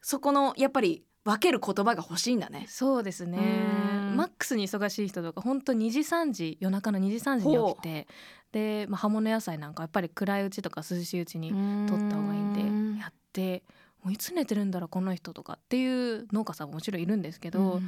[0.01, 2.65] そこのやっぱり分ける言葉が欲しいんだね。
[2.67, 3.38] そうですね。
[3.38, 4.15] うん。
[4.15, 8.07] マックスに忙しい人とか本当2時3時夜中の2時3時に起きて
[8.51, 11.51] で、まあ、葉物野菜なんかやっぱり暗いうちとか涼しいうちに
[11.88, 13.63] 取った方がいいんでやって
[14.03, 17.81] もういつ寝てるんだろうこの人とかっていう農家さんももちろんいるんですけど、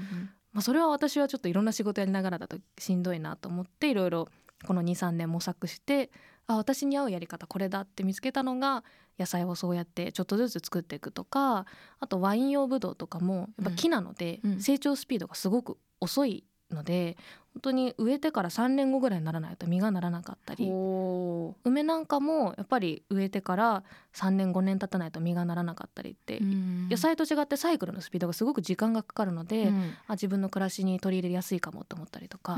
[0.53, 4.27] まあ、それは私はちょっといろんな仕事やりながらだとしんどいなと思っていろいろ
[4.65, 6.11] この23年模索して
[6.47, 8.83] あ私に合うやり方これだって見つけたのが
[9.19, 11.65] 野菜をそうやってちょっとずつ作っていくとか
[11.99, 14.61] あとワイン用ブドウとかもやっぱ木なのでうんうん。
[14.61, 16.43] 成長スピードがすごく遅い
[16.73, 17.17] ので
[17.53, 20.67] 本当に植えてから3年後ぐらいにならないと実がならなかったり。
[20.69, 26.39] お梅なんかもやっぱり植えてから3年5年経たないと実がならなかったりって。
[26.41, 29.71] 野菜と違ってサイクルのスピードがすごく時間がかかるので、
[30.07, 32.55] あ自分の暮らしに取り入れやすいかもと思ったりとか、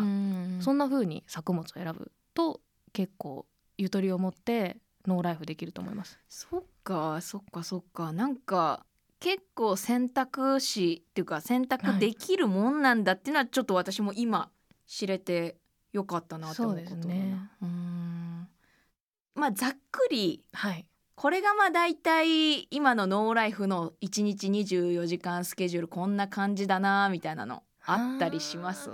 [0.59, 3.45] そんな風に作物を選ぶと結構
[3.77, 6.19] ゆとりを持ってノーライフできると思います。
[6.29, 8.11] そっかそっかそっか。
[8.13, 8.85] なんか
[9.23, 14.49] 結構選択肢っていうか選択できるもんなんだっていうのはちょっと私も今
[14.85, 15.55] 知れて
[15.93, 17.07] よかったなって思うこと。
[17.07, 17.37] ね。
[17.61, 18.49] うん。
[19.35, 28.89] まあざっくりはい、これがまあ大体今のノーライフの1日24時間スケジュールこんな感じだなみたいなのあったりします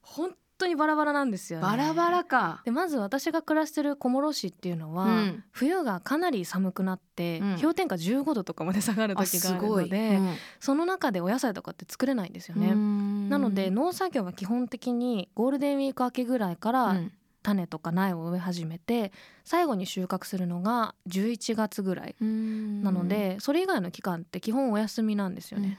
[0.00, 1.62] 本当にバラバラなんですよね。
[1.62, 2.62] バラバラか。
[2.64, 5.44] でまず私が暮らしてる小諸市っていうのは、うん。
[5.50, 7.58] 冬がかなり寒くなって、うん。
[7.60, 9.84] 氷点下15度とかまで下がるあ時があるすごい。
[9.84, 10.34] ので、うん。
[10.60, 12.72] その中でお野菜とかって作れないんですよね。
[12.72, 13.28] うん。
[13.28, 17.12] なので農作業は基本的にゴールデンウィーク明けぐらいからうん。
[17.44, 19.12] 種とか苗を植え始めて
[19.44, 25.78] 最後に収穫するのが11月ぐらいなのでそれ以外の期間って基本お休みなんですよね。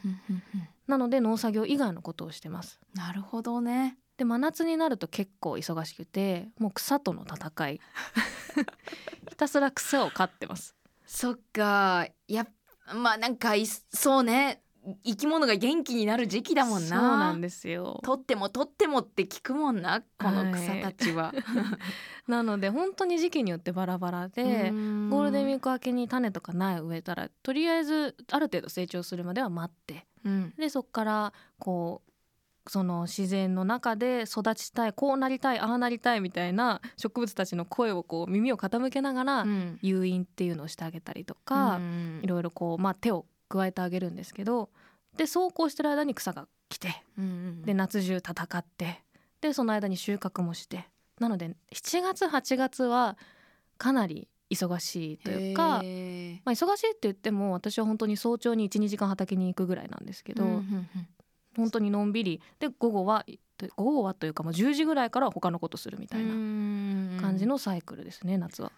[0.86, 2.80] なので農作業以外のことをしてます。
[2.94, 7.82] なるほどねで真夏になると結構忙しくてもう草との戦い。
[9.30, 10.76] ひたすら草を刈ってます。
[11.06, 12.08] そっか。
[12.28, 12.48] や
[12.94, 14.62] まあなんかいそうね。
[15.04, 17.00] 生き物が元気になる時期だもんな。
[17.00, 18.00] そうなんですよ。
[18.04, 21.34] 取っても取ってもって聞くもんなこの草たちは、
[22.28, 30.06] なので本当に時期によってバラバラでゴールデンウィーーク明けに種とか苗を植えたらとりあえずある程度成長するまでは待って。
[30.24, 30.54] ク、うん。
[30.56, 32.12] でそこからこう
[32.68, 39.80] その自然の中で育ちたいこうなりたいああなりたいみたいな植物たちの声をこう耳を傾けながらうん。
[39.82, 42.20] 誘引っていうのをしてあげたりとか、うん。
[42.24, 44.70] いろいろこう、まあ、手を加えてあげるんですけど
[45.18, 47.62] でそうこうしてる間に草が来てうんうん。
[47.62, 49.04] で夏中戦って
[49.42, 50.88] でその間に収穫もして
[51.20, 53.18] なので7月8月は
[53.78, 61.08] かなり忙しいというか、まあ、忙しいって言っても私は本当に早朝に12時間畑に行くぐらいなんですけど、うんうんうん
[61.56, 62.42] 本当にのんびり。
[62.60, 63.26] で午後は
[63.76, 68.72] 午後はというかもう10時ぐらいから他のことするみたいな感感じのサイクルですね夏は。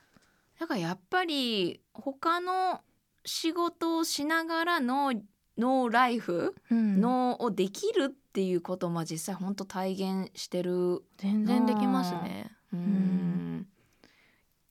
[0.60, 2.82] だからやっぱり他の
[3.26, 5.14] 仕事をしながらの
[5.58, 7.02] ノーライフ、うん。
[7.02, 12.52] ノーをできるっていうことをまあ実際本当体現してる全然できますね。
[12.74, 13.68] うん。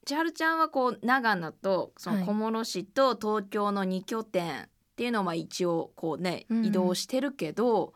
[0.04, 2.26] 千春ちゃんはこう長野とそのはい。
[2.26, 7.92] 小諸市と東京の2拠点っていうのをまあ一応こうねうん移動してるけど、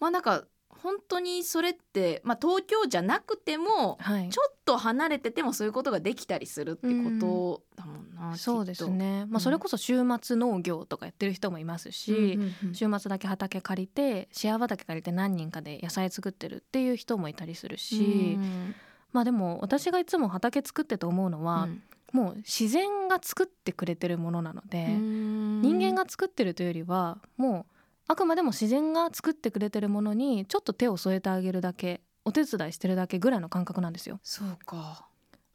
[0.00, 4.28] まあなんか本当にそれって、まあ、東京じゃなくてもはい。
[4.28, 11.90] ちょっと離れててもそういうことができたりするってことだもんな、そうですね、まあ、うんそれこそ週末農業とかやってる人もいます。
[11.90, 12.74] し、うんうん。
[12.74, 18.74] 週末だけ畑借りてシェア畑借りて何人かで野菜作ってるっていう人もいたりするし、うん。
[19.12, 27.74] まあでも私がいつも畑作ってて思うのは、うんもう自然が作ってくれてるものなので、人間が作ってるというよりはもう
[28.08, 34.20] あくまでも自然が作ってくれてるものにちょっと手を添えてあげるだけお手伝いしてるだけぐらいの感覚なんですよ。
[34.22, 35.06] そうか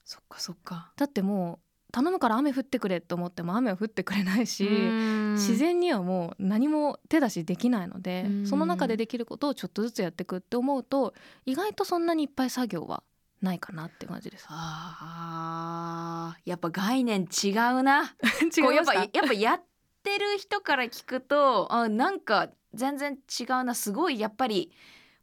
[0.06, 0.92] そっかそっか。
[0.96, 11.14] だってもう頼むから雨降ってくれと思っても雨は降ってくれないし、自自然にはもう何も手出しできないので、うんその中でできることをちょっとずつやっていくって思うと
[11.46, 13.04] 意外とそんなにいっぱい作業は
[13.44, 14.46] ないかなって感じです。
[14.50, 18.16] あーやっぱ概念違うな。
[18.58, 19.64] 違こうやっぱやっぱやっ
[20.02, 24.72] てる人から聞くとあなんか全然違うなすごいやっぱり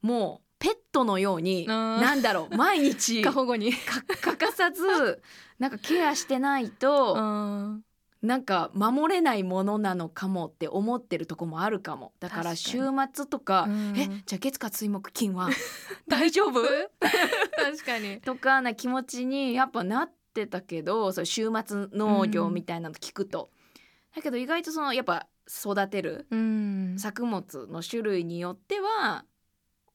[0.02, 3.72] もうペットのようになんだろう毎日 過保護に。
[3.72, 5.22] か欠かさず
[5.58, 7.84] なんかケアしてないとうん
[8.22, 12.12] なんか守れないものなのかもって思ってるとこもあるかも。
[12.20, 12.96] だから週に。
[13.14, 13.94] 末とかうん。
[13.96, 15.48] えじゃあ月火水木金は？
[16.06, 16.60] 大丈夫？
[17.00, 18.20] 確かに。
[18.22, 23.50] とかな気持ちにやっぱなってたけどそう週末農業みたいなの聞くと、
[24.14, 26.96] だけど意外とそのやっぱ育てるうん。
[26.98, 29.24] 作物の種類によっては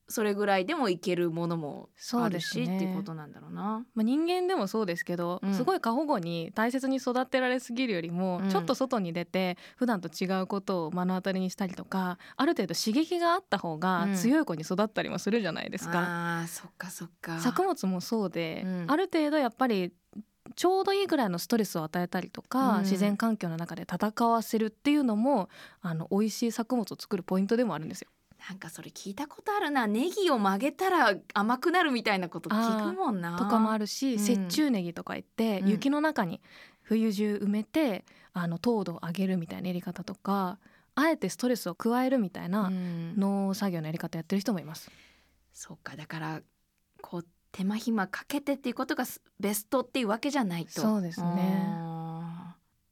[0.07, 3.85] それぐらいでもいけるものもあるし、ねっていうことなんだろうな。
[3.95, 16.39] まあ、人間でもそうですけど、うんすごい過保護に大切に育てられすぎるよりも、うんちょっと外に出て普段と違うことを目の当たりにしたりとかある程度刺激があった方がうん強い子に育ったりもするじゃないですか。
[16.39, 17.39] あーそっかそっか。
[17.39, 19.91] 作物もそうで、うんある程度やっぱり
[20.55, 25.49] ちょうどいいぐらいのストレスを与えたりとか、うん自然環境の中で戦わせるっていうのも
[25.81, 28.09] あの美味しい作物を作るポイントでもあるんですよ。
[28.47, 29.87] なんかそれ聞いたことあるな。
[29.87, 33.37] ネギを曲げたら甘くなるみたいなこと聞くもんな。
[33.37, 34.25] とかもあるし、うん。
[34.25, 35.69] 雪中ネギとか言って、うん。
[35.69, 36.41] 雪の中に
[36.81, 40.59] 冬中埋めてあの糖度を上げるみたいなやり方とか
[40.93, 43.15] あえてストレスを加えるみたいなうん。
[43.17, 44.91] 農作業のやり方やってる人もいます。
[45.51, 45.95] そうか。
[45.95, 46.41] だから
[47.01, 50.81] こう手間暇かけてっていうことがすベストっていうわけじゃないと。
[50.81, 51.65] そうですね。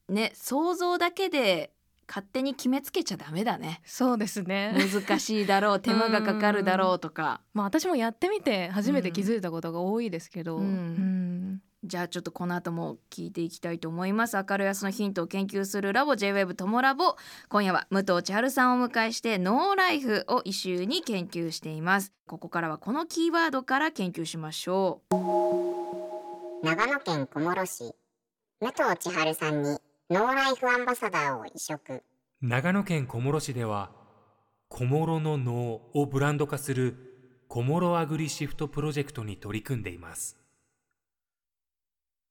[0.08, 0.14] うん。
[0.16, 1.70] ね想像だけで
[2.06, 3.80] 勝手に決めつけちゃダメだね。
[3.84, 4.74] そうですね。
[4.76, 7.40] 難しいだろう手間がかかるだろうとか。
[7.52, 10.64] まあ私もやってみて初めて気づいたことが多いですけど、うん。
[10.64, 11.62] うん。
[11.84, 14.36] じゃあちょっとこの後も聞いていきたいと思います。
[14.36, 17.16] 明るい明日のヒントを研究するラボ J-WEB ともラボ。
[17.50, 22.12] 今夜は武藤千春さんをお迎えしてノーライフを一周に研究しています。
[22.26, 25.14] ここからはこのキーワードから研究しましょう。
[26.64, 27.94] 長野県小諸市
[28.60, 29.76] 武藤千春さんに
[30.10, 32.02] ノーライフアンバサダーを移植。
[32.42, 33.90] 長野県小諸市では
[34.68, 36.94] 小諸の農をブランド化する
[37.48, 40.36] コモロアグリシフトプロジェクトに取り組んでいます。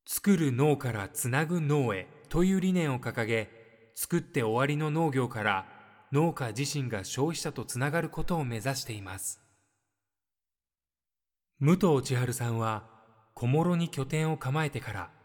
[0.06, 3.50] 作る脳からつなぐ脳へという理念を掲げ
[3.96, 5.66] 作って終わりの農業から
[6.12, 9.42] 農家自身が消費者とつながることを目指しています。
[11.60, 12.84] 武藤千春さんは
[13.34, 15.23] 小諸に拠点を構えてから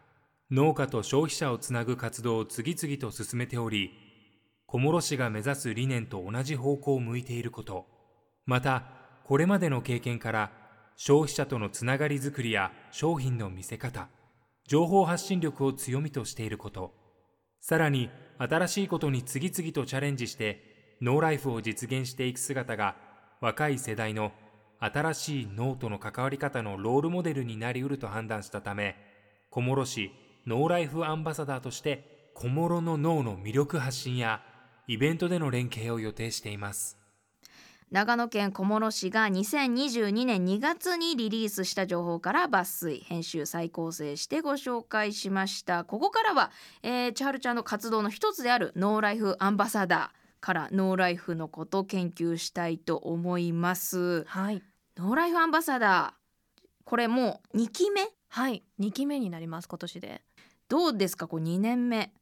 [0.51, 3.91] 農家と消費者をつなぐ活動を次々と進めており
[4.65, 7.85] 小諸市が目指す理念と同じ方向を向いていること
[8.47, 8.83] また
[9.25, 10.51] これまでの経験から
[10.95, 14.09] 消費者とのつながりづくりや商品の見せ方
[14.67, 16.93] 情報発信力を強みとしていること
[17.61, 22.95] さらに新しいことに次々とチャレンジしてノーライフを実現していく姿が
[23.39, 24.31] 若い世代の
[24.79, 28.95] 新しい脳との関わり方のロールモデルになりうると判断したため
[29.51, 30.11] 小諸市
[30.49, 34.41] ノーライフアンバサダーとして小諸の脳の魅力発信や
[34.87, 36.97] イベントでの連携を予定しています。
[37.91, 45.83] 長野県小諸市が2022年2月にリリースした情報から抜粋編集再構成してご紹介しました。
[45.83, 46.49] ここからは、
[46.81, 54.23] えー、千春ちゃんの活動の一つであるノーライフアンバサダーからノーライフのこと研究したいと思います。
[54.25, 54.63] はい。
[54.97, 58.01] ノーライフアンバサダーこれもう2期目？
[58.29, 58.63] はい。
[58.79, 60.21] 2期目になります今年で
[60.69, 61.27] どうですか？
[61.27, 62.13] こう2年目、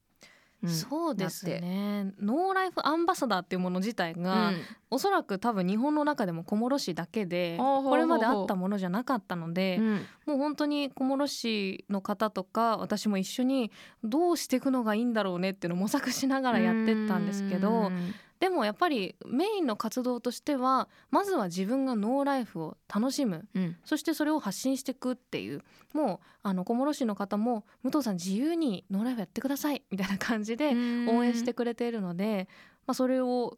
[0.63, 2.13] うん、そうですね。
[2.19, 9.93] ノーライフアンバサダーっていうもの自体が、うん、おそらく多分日本の中でも小諸市だけでこれまであったものじゃなかったので、うん、
[10.25, 13.71] もう本当に小諸市の方とか私も一緒に
[14.03, 17.91] どうしていくのがいいんだろうねっていうのを模索しながらやってったんですけど
[18.39, 25.63] でもやっぱりメインの活動としてはまずは自分がノーライフを楽しむ、うん、そしてそれを発信していくっていう。
[25.93, 29.83] もうあの小諸市の方も武藤さん自由にノーライフやってください。
[29.89, 30.69] みたいな感じで
[31.07, 32.47] 応援してくれているので、
[32.85, 33.57] まあ、それを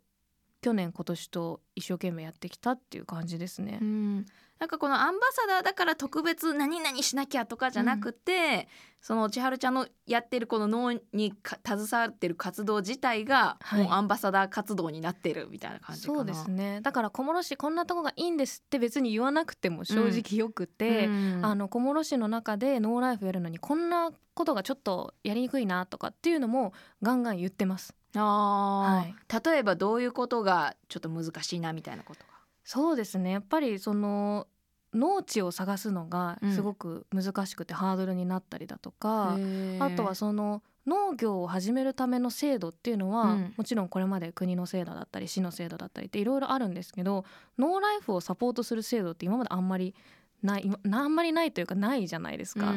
[0.61, 3.79] 去年今年と一生懸命やってきたっていう感じですね。
[3.81, 4.25] うん。
[4.59, 8.65] なんかこのアンバサダーだから特別何々しなきゃとかじゃなくて、うん、
[8.99, 11.33] その千春ちゃんのやってるこの脳に
[11.65, 16.81] 携わってる活動自体がもうアンバサダー活動になってるみたいな感じかな、そうですね。
[16.81, 27.95] だから小諸市こんなとこがいいんですって別に言わなくても正直よくて、うん、あの小諸市の中でノーライフやるのにこんなことがちょっとやりにくいなとかっていうのもガンガン言ってます。
[28.15, 29.15] あはい、
[29.51, 32.21] 例えばどういうことがちょっと難しいなみたいなこと
[32.63, 33.31] そうですね。
[33.31, 34.47] やっぱりその
[34.93, 47.25] 農地を探すのがすごく難しくてハードルになったりだとか、うん、あとはその農業を始めるための制度っていうのは、うん、もちろんこれまで国の制度だったり市の制度だったりっていろいろあるんですけど
[47.59, 49.93] ノーライフをサポートする制度って今まであんまり
[50.41, 52.71] ないあんまりないというかないじゃないですか、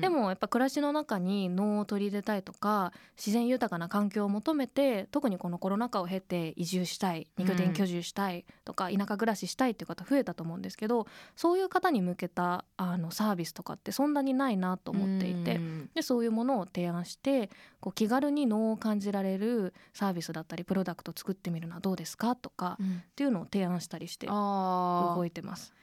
[0.00, 11.06] でもやっぱ暮らしの中に農を取り入れたいとか自然豊かな環境を求めて特にこのコロナ禍を経て移住したい肉田居住したいとか、田舎暮らししたいっていう方増えたと思うんですけど
[11.36, 15.60] そういう方に向けたあのサービスとかってそんなにないなと思っていて、
[15.94, 17.50] でそういうものを提案して
[17.80, 25.74] こう気軽に農を感じられるサービスだったりプロダクト作ってみるのはどうですかとか、っていうのを提案したりして動いてます。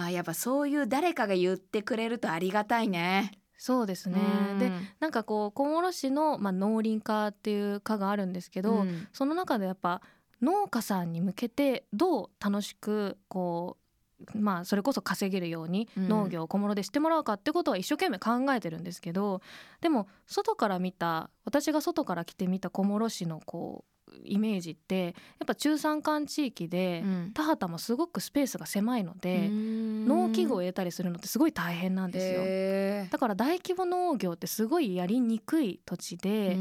[0.00, 3.32] あやっぱそういう誰かが言ってくれるとありがたいね。
[3.60, 4.20] そうですね、
[4.60, 4.70] で
[5.00, 10.00] なんかこう小諸市の、まあ、農林課っていう課があるんですけど、うん、その中でやっぱ
[10.40, 13.76] 農家さんに向けてどう楽しくこ
[14.34, 19.40] うまあそれこそ稼げるように農業を小諸でしてもらうかってことは一生懸命考えてるんですけど
[19.80, 27.04] でも外から見た私が外から来てみた小諸市のこうイメージってやっぱ中山間地域で、
[27.34, 33.10] 田畑もすごくスペースが狭いので農機具を得たりするのってすごい大変なんですよ。
[33.10, 36.56] だから大規模農業ってすごいやりにくい土地で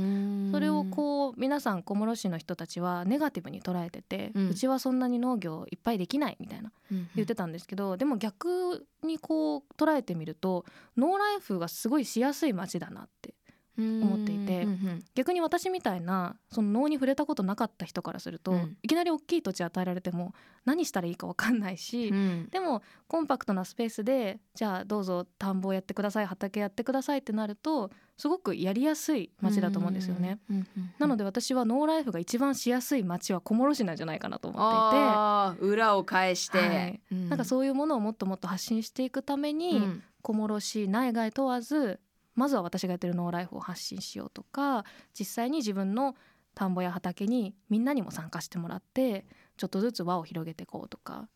[0.52, 6.72] それをこう皆さん小諸市の人たちはネガティブに捉えてて、うん、ちはそんなに農業いっぱいできないみたいな
[7.16, 10.66] 言ってたんですけど、でも逆にこう捉えてみると
[10.98, 13.34] ノーライフがすごいしやすい街だなって
[13.78, 14.68] 思っていて、
[15.16, 20.34] 逆に私みたいなその脳に触れたことなかった人からすると、うん、いきなり大きい土地与えられても
[20.66, 30.40] 何したらいいか分かんないし、うん、でもコンパクトなスペースでじゃあどうぞ田んぼやってください畑やってくださいってなるとすごくやりやすい街だと思うんですよね。
[30.98, 37.00] なので私はノーライフが一番しやすい街は小諸市なんじゃないかなと思っていて裏を返して、はい。
[37.12, 42.00] うん、なんかそういうものをもっともっと発信していくために、小諸市内外問わず
[42.38, 44.86] まずは私がやってるノーライフを発信しようとか
[45.18, 46.16] 実際に自分の
[46.56, 49.26] 田んぼや畑にみんなにも参加してもらって
[49.58, 51.28] ちょっとずつ輪を広げていこうとか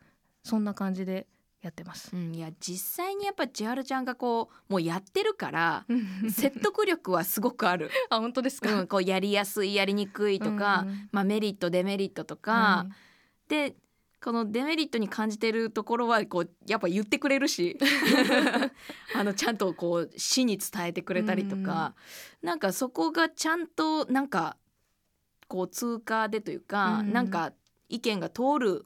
[0.43, 1.27] そんな感じで
[1.61, 5.85] やってます、うん、いや実際にやっぱ千春ちゃんがこうもうやってるから
[6.29, 7.91] 説得力はすごくある。
[8.09, 12.87] あ本当ですか、うん、こうやりやすいやりにくいとか、うん、まあ、メリットデメリットとか、
[13.47, 13.75] で
[14.23, 17.77] このデメリットに感じてるところはこうやっぱ言ってくれるし。
[19.15, 21.93] あのちゃんとこう詩に伝えてくれたりとか、
[22.41, 24.57] うん、なんかそこがちゃんとなんか
[25.47, 27.53] こう通過でというか、うん、なんか
[27.89, 28.85] 意見が通る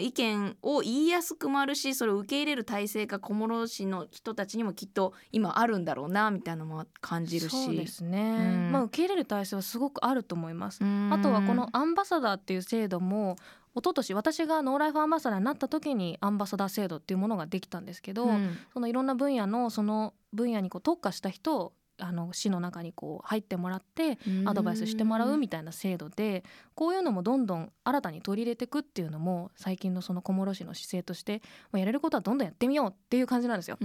[0.00, 7.64] 意見を言いやすくもあるしそれを受け入れる体制が小諸市の人たちにもきっと今あるんだろうなみたいなのも感じるし。
[7.64, 10.80] そうですね、うん、まあ、受け入れる体制はすごくあると思います。
[10.82, 13.36] あとはこのアンバサダーっていう制度も
[13.74, 26.44] 一昨年私がノーライフアンバサダーになった時にアンバサダー制度っていうものができたんですけど、うん、そのいろんな分野のその分野にこう特化した人をあの市の中にこう入ってもらってアドバイスしてもらうみたいな制度で
[26.74, 31.42] こういうのもどんどん新たに取り入れていくっていうのも最近のその小諸市の姿勢として
[31.72, 33.78] やれることはどんどんやってみようっていう感じなんですよ。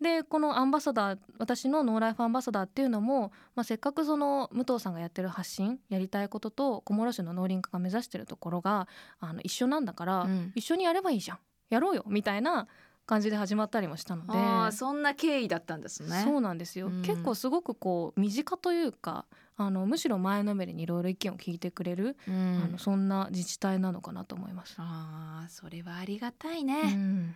[0.00, 8.88] でこのアンバサダー私のノーライフアンバサダーっていうのも、まあ、せっかくその武藤さんがやってる発信やりたいことと小諸市の農林課が目指してるところが
[9.20, 11.38] あの一緒なんだから、うん、一緒にやればいいじゃん。
[11.70, 12.68] やろうよみたいな
[13.06, 14.32] 感じで始まったりもしたので。
[14.34, 16.22] あそんな経緯だったんですね。
[16.24, 19.26] そうなんですよ、うん、結構すごくこう身近というか
[19.56, 24.76] あのむしろ前のめりにいろいろ意見を聞いてくれる、うん、あのそんな自治体なのかなと思います。
[24.78, 27.34] あそれはありがたいね、うん、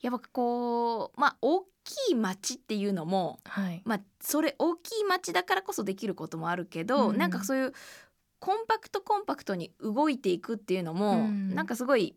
[0.00, 7.72] やっぱこうまあ大きい町っていうのも、はい、まあそれ大きい町だからこそできることもあるけど、うん、なんかそういう
[8.40, 12.14] コンパクトコンパクトに動いていくっていうのも、うん、なんかすごい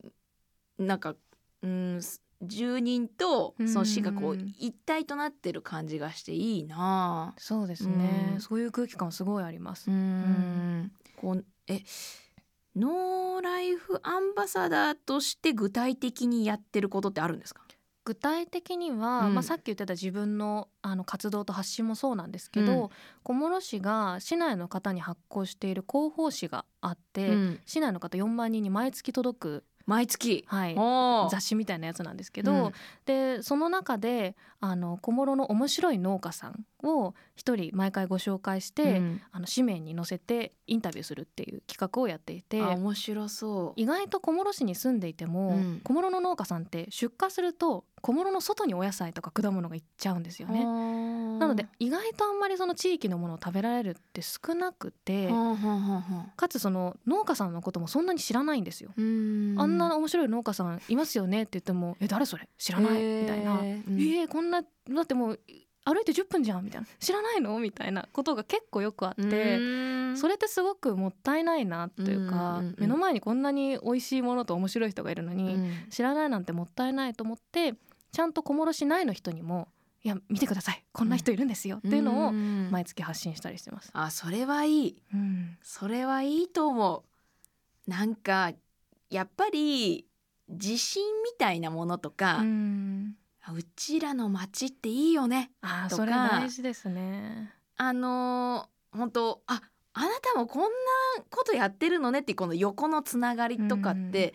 [0.77, 1.15] なんか
[1.63, 1.99] うん
[2.41, 7.33] 住人とその市がこう一体となってる感じがしていいな。
[7.37, 9.89] そうですね、うん、そういう空気感すごいあります。
[9.89, 11.81] うん、こうえ
[12.75, 17.61] ノーライフアンバサダーとして具体的にやってることってあるんですか？
[18.03, 22.89] 具体的には、うん、まあ、さっき言ってた自分のあの活動と発信もそうなんですけど、うん、
[23.23, 30.75] 小諸市が市内の方に発行している広報誌があって、うん、市内の方4万人に毎月届く毎月、はい、
[31.29, 32.71] 雑誌みたいなやつなんですけど、うん、
[33.05, 43.73] でその中であの小諸の面白い農家さんを一人毎回ご紹介して、うん、あの紙面に載せてインタビューするっていう企画をやっていて面白そう。
[43.75, 50.63] 意外と小諸市に住んでいても、うん、小諸の農家さんって出荷すると小諸の外にお野菜とか果物が行っちゃうんですよね。
[50.65, 55.29] なので意外とあんまりその地域のものを食べられるって少なくて
[56.35, 58.91] かつその農家さんのこともそんなに知らないんですよ。
[58.97, 62.47] あんな面白い農家さんいますよねって言っても「え誰それ？
[62.57, 64.67] 知らない」みたいな「えー、こんなだ
[65.01, 65.39] ってもう
[65.83, 66.87] 歩いて10分じゃんみたいな。
[66.99, 67.57] 知らないの？
[67.59, 69.59] みたいなことが結構よくあって
[70.15, 75.57] それってすごくもったいないなというか目の前にこんなに美味しいものと面白い人がいるのに
[75.89, 77.73] 知らないなんてもったいないと思って
[78.11, 79.69] ちゃんと小諸市内の人にも
[80.03, 80.83] いや見てください。
[80.91, 83.91] こんな人いるんですよ、っていうのを毎月発信したりしてます。
[83.93, 87.03] あそれはいい、うん、それはいいと思
[87.87, 87.89] う。
[87.89, 88.51] なんか
[89.09, 90.05] やっぱり
[90.49, 93.15] 自信みたいなものとか、うん、
[93.49, 99.61] うちらの町っていいよねあそれ大事ですねあの本当あ
[99.93, 100.69] あなたもこんな
[101.29, 104.33] ことやってるのねってこの横のつながりとかって、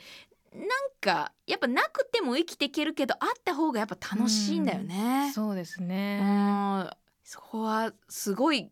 [0.52, 0.68] うん、なん
[1.00, 5.26] かやっぱなくても生きていけるけどあった方がやっぱ楽しいんだよね。
[5.28, 6.90] うん、そうですね。
[7.24, 8.70] そこはすごい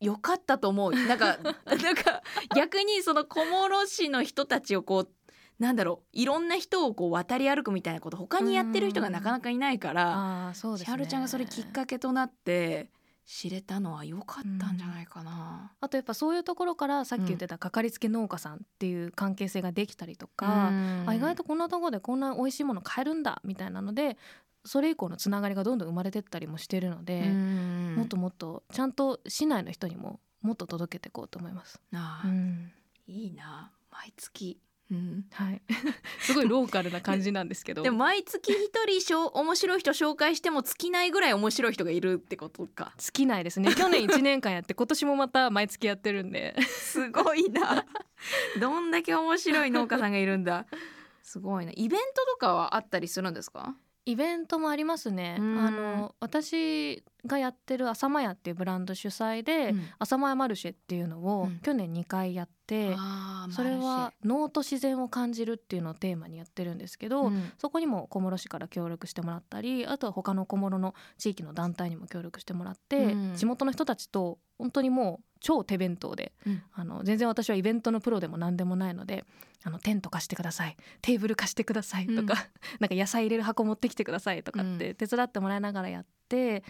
[0.00, 0.92] 良かったと思う。
[0.92, 2.22] なんか なんか
[2.56, 5.10] 逆にその小諸市の人たちをこう
[5.58, 12.88] なんだろういろんな人をこう渡り歩くみたいなこと他にやってる人がなかなかいないから千春、ね、ちゃんがそれきっかけとなって
[13.26, 24.18] 知れたのは良かったんじゃないかな、うん、あとやっぱそういうところからさっき言ってたかかりつけ農家さんっていう関係性ができたりとか、うん、あ意外とこんなところでこんな美味しいもの買えるんだみたいなので
[24.66, 31.80] それ以降のつながりがどんどん生まれてったりもしてるので、うん、もっともっとちゃんと市内の人にももっと届けていこうと思います。
[31.94, 32.72] あうん、
[33.06, 33.72] いいな。
[33.90, 34.58] 毎月
[34.94, 35.62] うん、はい、
[36.20, 37.82] すごいローカルな感じなんですけど。
[37.82, 42.94] でも毎月一人しょ面白い人紹介しても尽きないぐらい面白い人がいるってことか。
[42.98, 43.74] 尽きないですね。
[43.74, 46.56] 去年1年間やって今年もまた毎月やってるんで。
[46.62, 47.84] すごいな。
[48.60, 50.66] どんだけ面白い農家さんがいるんだ。
[51.22, 51.72] すごいな。
[51.74, 53.74] イベントとかはあったりするんですか？
[54.06, 55.36] イベントもありますね。
[55.40, 62.90] あの私がやってる朝間屋っていうブランド主催で、うん、朝間屋マルシェっていうのを去年2回やって、
[63.46, 79.24] うん、それは脳と自然を感じるっていうのをテーマにやってるんですけど、うん、そこにも小諸市から協力してもらったりあとは他の小諸の地域の団体にも協力してもらって、地元の人たちと本当にもう超手弁当で、うん、あの全然私はイベントのプロでも何でもないので
[79.62, 82.26] あのテント貸してくださいテーブル貸してくださいとか、うん、
[82.80, 86.64] なんか野菜入れる箱持ってきてくださいとかって手伝ってもらいながらやって、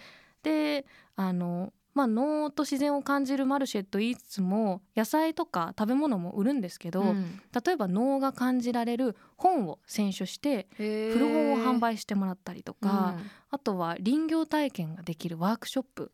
[0.45, 0.85] で
[1.15, 16.11] あのまあ、農と自然を感じるマルシェと言いつつも野菜とか食べ物も売るんですけど、うん、例えば農が感じられる本を選書して古本を販売してもらったりとか、うん、あとは林業体験ができるワークショップ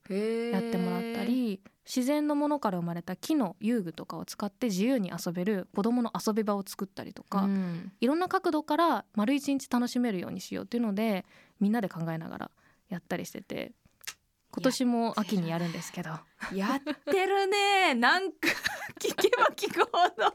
[0.54, 11.26] やってもらったり自然のものから生まれた木の遊具とかを使って自由に遊べる子どもの遊び場を作ったりとか、うん、いろんな角度から丸一日楽しめるようにしようっていうので
[11.60, 12.52] みんなで考えながら
[12.90, 13.72] やったりしてて
[14.54, 16.10] 今年も秋にやるんですけど。
[16.54, 17.94] やってるね。
[17.96, 18.38] なんか
[19.00, 20.34] 聞けば聞くほど。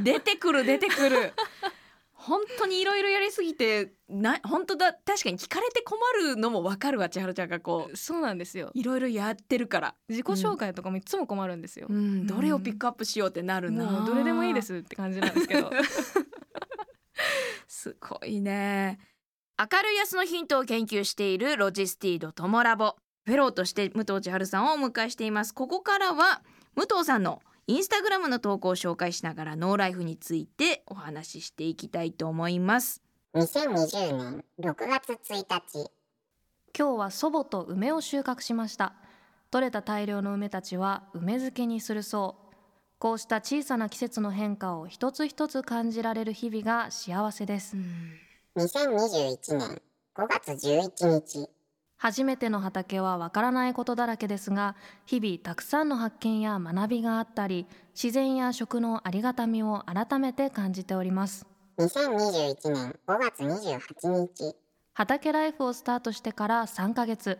[0.00, 1.32] 出てくる出てくる。
[2.12, 5.98] 本当にいろいろやりすぎてな本当だ確かに聞かれて困
[6.30, 7.96] るのもわかるわ千春ちゃんがこう。
[7.96, 8.70] そうなんですよ。
[8.74, 9.94] いろいろやってるから。
[10.08, 15.70] 自己紹介とかもいつも困るんですよ、うん、どれをピックアップしようってなるな、どれでもいいですって感じなんですけど。
[17.68, 18.98] すごいね。
[19.58, 25.54] 明るい明日のヒントを研究している LOGISTEED トモラボフェローとして武藤千春さんをお迎えしています。
[25.54, 26.42] ここからは
[26.74, 33.00] 武藤さんのインスタグラムの投稿を紹介しながら農ライフについてお話ししていきたいと思います。
[33.34, 35.90] 2020年6月1日。
[36.78, 38.94] 今日は祖母と梅を収穫しました。
[39.50, 42.54] 取れた大量の梅たちは梅漬けにするそう。
[42.98, 47.76] こうした小さな季節の変化を一つ一つ感じられる日々が幸せです。
[48.56, 49.82] 2021年
[50.14, 51.48] 5月11日
[52.04, 54.76] 初めての畑はわからないことだらけですが
[55.06, 61.46] 日々たくさんの発見や学びがあったり自然や食のありがたみを改めて感じております。
[61.78, 64.54] 2021年5月28日。
[64.92, 67.38] 畑ライフをスタートしてから3ヶ月。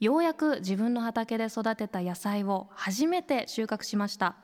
[0.00, 4.36] ようやく自分の畑で育てた野菜を初めて収穫しました。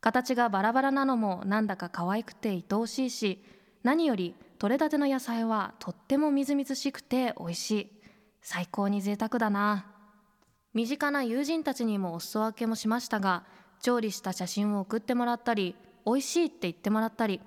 [0.00, 3.44] 形がバラバラなのもなんだか可愛くて愛おしいし
[3.82, 7.95] 何より採れたての野菜はとってもみずみずしくて美味しい
[8.48, 9.86] 最高に贅沢だな。
[10.72, 13.42] 身近な友人たちにもお裾分けもしましたが
[13.82, 15.74] 調理した写真を送ってもらったり
[16.04, 17.40] 美味しいって言ってもらったり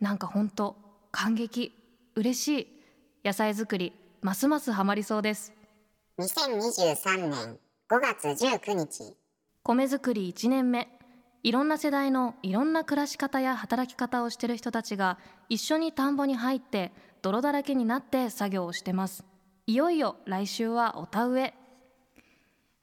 [0.00, 0.76] なんかほんと
[1.12, 1.72] 感激
[2.16, 2.66] 嬉しい
[3.24, 3.92] 野菜作り
[4.22, 5.52] ますますハマりそうです。
[6.18, 9.14] 2023年5月19日。
[9.62, 10.88] 米作り1年目。
[11.44, 15.16] いろんな世代のいろんな暮らし方や働き方をしてる人たちが
[15.48, 16.90] 一緒に田んぼに入って
[17.22, 19.29] 泥だらけになって作業をしてます
[19.70, 21.54] いよいよ来週はお田植え。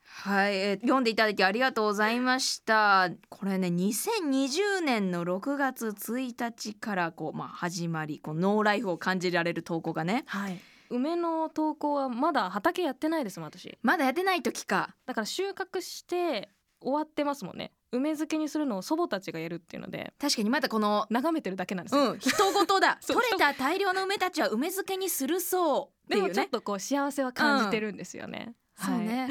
[0.05, 3.09] はい、えー、読んでいただきありがとうございました。
[3.27, 10.57] これね2020年の6月1日からこう、まあ、始まりこうノーライフを感じられる投稿がね、はい、
[10.89, 13.77] 梅の投稿はまだ畑やってないですもん私。
[13.81, 14.95] まだやってない時か。
[15.05, 16.47] だから収穫して
[16.79, 22.99] 終わってますもんね梅漬けにするのを祖母たちがやるっていうので確かにまだこの眺めてるだけなんですよ、うん、人事だ。
[23.05, 28.55] 取れた大量の梅たちは梅漬けにするそうでもちょっとこう幸せは感じてるんですよね。
[28.79, 29.29] うん、そうね。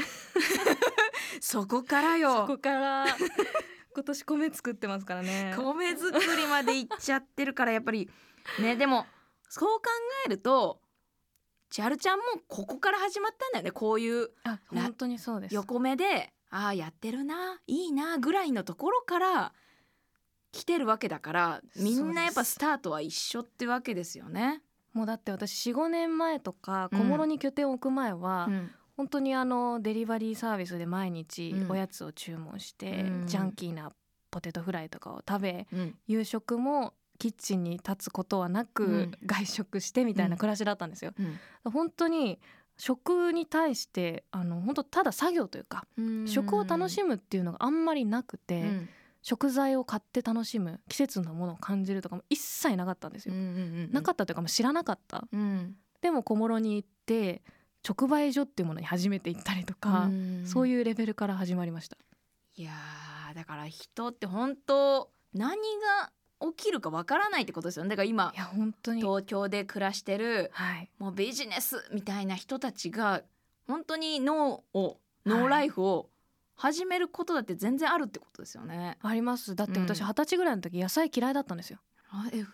[1.40, 2.32] そこからよ。
[2.32, 3.06] そこから。
[3.94, 5.54] 今年米作ってますからね。
[5.56, 8.10] 米作りまでいっちゃってるからやっぱり。
[8.60, 9.06] ねでも
[9.48, 9.84] そう考
[10.26, 10.80] えると
[11.70, 13.70] 千春ちゃんもここから始まったんだよね。
[13.70, 15.54] こういうあ本当にそうです。
[15.54, 19.52] 横目でああやってるないいなぐらいのところから
[20.52, 24.62] 来てるわけだからみんなやっぱスタートは一緒ってわけですよね。
[24.94, 33.92] もうだって私45年前とか小諸に拠点を置く前は、うん、本当にあのデリバリーサービスで毎日おやつを注文して、うん、ジャンキーな
[34.30, 41.12] ポテトフライとかを食べ、うん、夕食もキッチンに立つことはなく外食してみたいな暮らしだったんですよ。
[41.64, 42.38] 本当に
[42.78, 45.86] 食に対してあの本当ただ作業というか
[46.26, 48.64] 食を楽しむっていうのがあんまりなくて、
[49.22, 53.34] 食材を買って楽しむ季節のものを感じるとかも一切なかったんですよ。
[53.34, 53.50] うんうんう
[53.88, 55.26] ん、なかったというかもう知らなかった。
[55.32, 57.42] うん、でも小諸に行って
[57.88, 60.08] 直売所っていうものに初めて行ったりとか、
[60.44, 61.96] うそういうレベルから始まりました。
[62.56, 62.72] いや
[63.34, 67.90] だから人って本当何が起きるかわからないってことですよね。
[67.90, 69.00] だから今いや本当に。
[69.00, 73.22] 東京で暮らしてる、はい、もうビジネスみたいな人たちが
[73.66, 76.08] 本当に脳をノーライフを
[76.54, 78.98] 始めることだって全然あるってことですよね。
[79.02, 79.54] あります。
[79.54, 81.78] だって私二十歳ぐらいの時野菜嫌いだったんですよ。
[82.10, 82.44] あえ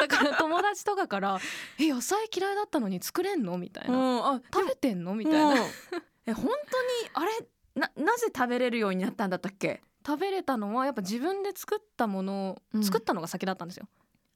[0.00, 1.38] だから友達とかから
[1.78, 5.58] 「え野菜嫌いだったのに作れんの?」みたいな、うん、あ食べてんのみたいな、うん、
[6.26, 6.56] え本当に
[7.14, 7.32] あれ
[7.74, 9.82] ななぜ食べれるようになったんだったっけ？
[10.06, 13.88] 食べれたのはやっぱ自分で作ったものを、作ったのが先だったんですよ。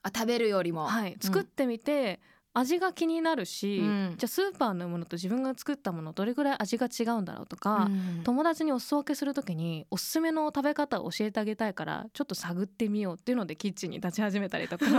[0.03, 2.21] あ食べるよりも、はい、作ってみて、
[2.53, 14.85] 味が気になるし、うん、じゃあスーパーのものと自分が作ったものどれぐらい味が違うんだろうとか、うん、友達にお裾分けする時におすすめの食べ方を教えてあげたいからちょっと探ってみようっていうのでキッチンに立ち始めたりとか。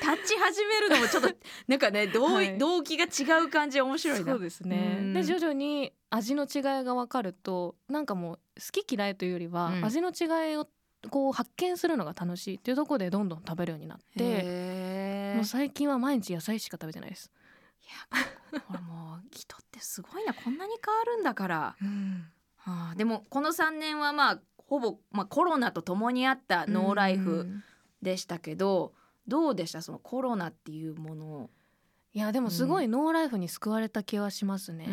[0.00, 1.28] 立ち始めるのもちょっと
[1.68, 2.58] なんかね動,、はい。
[2.58, 4.32] 動機が違う感じで面白いな。
[4.32, 4.96] そうですね。
[4.98, 5.12] うん。
[5.12, 9.84] で徐々に味の違いが分かるとなんかもう好き嫌いというよりは、うん。
[9.84, 10.68] 味の違いを
[11.10, 17.30] こう発見するのが楽しいっていうところでどんどん食べるようになってもう最近は毎日野菜しか食べてないです、
[17.80, 17.86] い
[18.56, 20.34] やこれもう人ってすごいな。
[20.34, 21.76] こんなに変わるんだから、
[22.56, 27.48] はあ、でもこの3年はまあほぼ、まあ、コロナとともにあったノーライフ
[28.02, 28.92] でしたけど、
[29.28, 29.82] どうでした？
[29.82, 31.50] そのコロナっていうものを。
[32.14, 34.86] いやでもすごいノーライフに救われた気はしますね、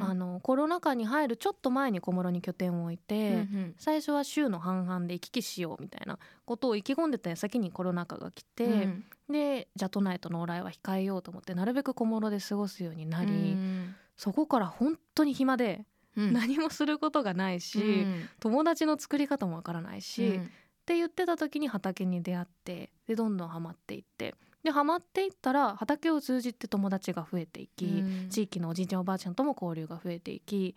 [0.00, 9.04] あのコロナ禍に入るちょっと前に小諸に拠点を置いて、うん最初は週の半々で行き来しようみたいなことを意気込んでた矢先にコロナ禍が来て、うん。
[9.30, 13.94] でじゃあ都内とノーライは控えようと思ってなるべく小諸で過ごすようになり、うん。
[14.16, 15.86] そこから本当に暇で、
[16.16, 16.32] うん。
[16.32, 18.28] 何もすることがないし、うん。
[18.40, 20.42] 友達の作り方もわからないし、うん。
[20.42, 28.28] って言ってた時に畑に出会ってでどんどんハマっていってでハマっていったら畑を通じて友達が増えていき、うん。
[28.30, 30.76] 地域のおじいちゃんおばあちゃんとも交流が増えていき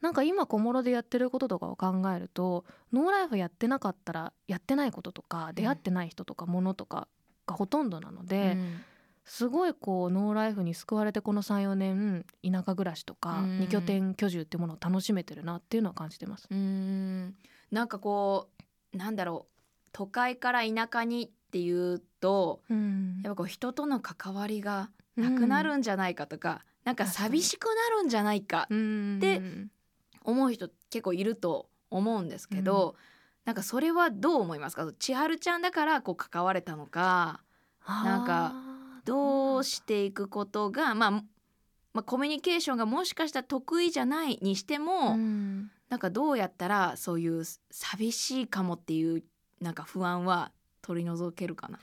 [0.00, 7.08] なんか今小諸でやってることとかを考えるとノーライフやってなかったらやってないこととか出会ってない人とかものとか
[7.46, 8.80] がほとんどなので、うん。
[9.24, 13.60] すごいこうノーライフに救われてこの34年田舎暮らしとかうん。
[13.60, 16.46] 二拠点居住ってものを楽しめてるなっていうのは感じてます。
[16.50, 17.34] うん。
[17.70, 18.48] なんかこ
[18.94, 23.20] うなんだろう都会から田舎にっていうとうん。
[23.24, 29.18] やっぱこう人との関わりがなくなるんじゃないかとか、なんか寂しくなるんじゃないかうん。
[29.18, 29.42] で
[30.22, 32.94] 思う人結構いると思うんですけど、
[33.44, 34.86] なんかそれはどう思いますか？
[34.98, 37.40] 千春ちゃんだからこう関われたのか
[37.86, 38.54] なんか
[39.04, 41.22] どうしていくことが、まあ、ま
[41.96, 45.70] あコミュニケーションがもしかしたら得意じゃないにしても、うん。
[45.88, 49.24] なんかどうやったらそういう寂しいかもっていう
[49.60, 50.52] なんか不安は
[50.82, 51.80] 取り除けるかな？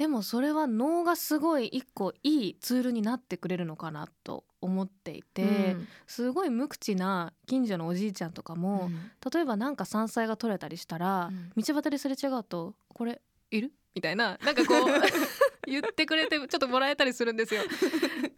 [0.00, 5.46] でもそれは脳がすごい一個いいツールになってくれるのかなと思っていて、う
[5.76, 13.20] んすごい無口な近所のおじいちゃんとかも、うん例えばなんか山菜が取れたりしたら、うん道端ですれ違うと「これ
[13.50, 14.86] いる?」みたいななんかこう
[15.70, 17.60] 言ってくれてちょっともらえたりするんですよ。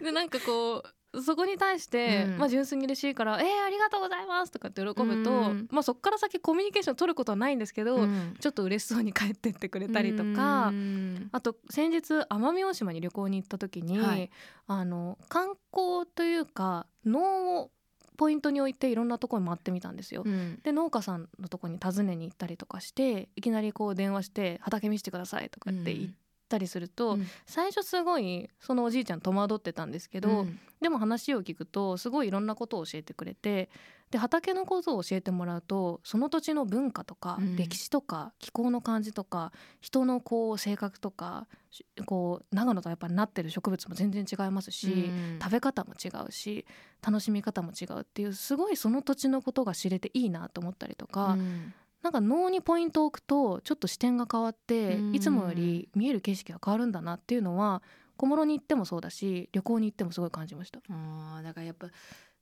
[0.00, 2.38] でなんかこうそこに対して、うん。
[2.38, 5.04] まあ純粋に嬉しいから「えー、ありがとうございます」とかって喜ぶと、う
[5.52, 8.36] んまあそこから先コミュニケーション取ることはないんですけど、うん。
[8.40, 10.68] ちょっと嬉しそうに帰ってってくれたりとか。
[10.68, 14.30] うんあと先日奄美大島に旅行に行った時に、はい。
[14.66, 17.70] あの観光というか農を
[18.16, 20.22] ポイントに置いていろんなところに回ってみたんですよ。
[20.24, 20.60] うん。
[20.62, 26.10] で農家さんのとこに訪ねに行ったりとかしていきなりこう電話して「畑見せてください」とかって言っ
[26.53, 27.26] たりすると、うん。
[27.46, 30.61] 最初すごいそのおじいちゃん戸惑ってたんですけど、うん。
[30.80, 33.70] でも話を聞くとすごいいろんなことを教えてくれて
[34.11, 37.57] で畑のことを教えてもらうとその土地の文化とか、うん。
[37.57, 45.38] 歴史とか気候の感じとか人のこう性格とかしこう長野とやっぱりなってる植物も全然違いますし、うん。
[45.40, 46.66] 食べ方も違うし
[47.05, 57.82] 楽しみ方も違うっていうすごいその土地のことが知れていいなと思ったりとか、うんなんか脳にポイントを置くとちょっと視点が変わって、うんいつもより見える景色が変わるんだなっていうのは
[58.16, 60.80] 小諸に行ってもそうだし旅行に行ってもすごい感じました。
[60.90, 61.88] あーだからやっぱ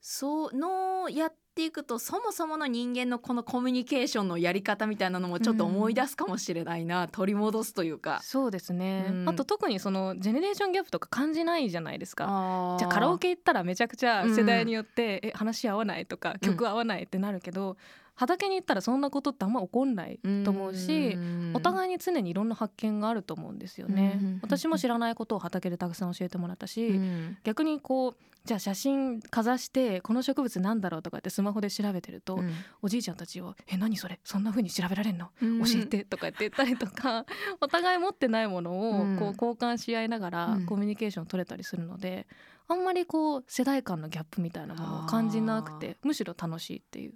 [0.00, 8.20] そうのやっていくとそもそもの人間のこのコミュニケーションのやり方みたいなのもちょっと思い出すかもしれないな、取り戻すというか。
[8.22, 12.76] そうですね、うんあと特にそのジェネレーションギャップとか感じないじゃないですか。
[12.78, 17.76] じゃあカラオケ行ったらめちゃくちゃ世代によって、え話合わないとかうん曲合わないってなるけど、
[18.20, 21.52] 畑に行ったらそんなことってあんま起こんないと思うし、ん。
[21.54, 27.38] お互いに常にいろんな発見があると思うんですよね、うん私も知らないことを畑でたくさん教えてもらったし、うん。
[27.44, 32.40] 逆にこうじゃあ写真かざしてこの植物なんだろうとかってスマホで調べてると、
[32.82, 34.20] おじいちゃんたちは「え何それ？
[34.22, 35.30] そんな風に調べられんの？
[35.40, 35.58] うん。
[35.64, 37.24] 教えて」とかって言ったりとか、
[37.62, 39.16] お互い持ってないものをうん。
[39.16, 40.66] こう交換し合いながらうん。
[40.66, 42.26] コミュニケーション取れたりするので、
[42.68, 47.14] あんまりこう世代間のギャップみたいなものを感じなくてむしろ楽しいっていう。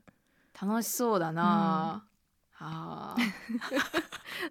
[0.61, 2.07] 楽しそうだな、
[2.59, 3.74] あー。
[3.74, 3.88] だか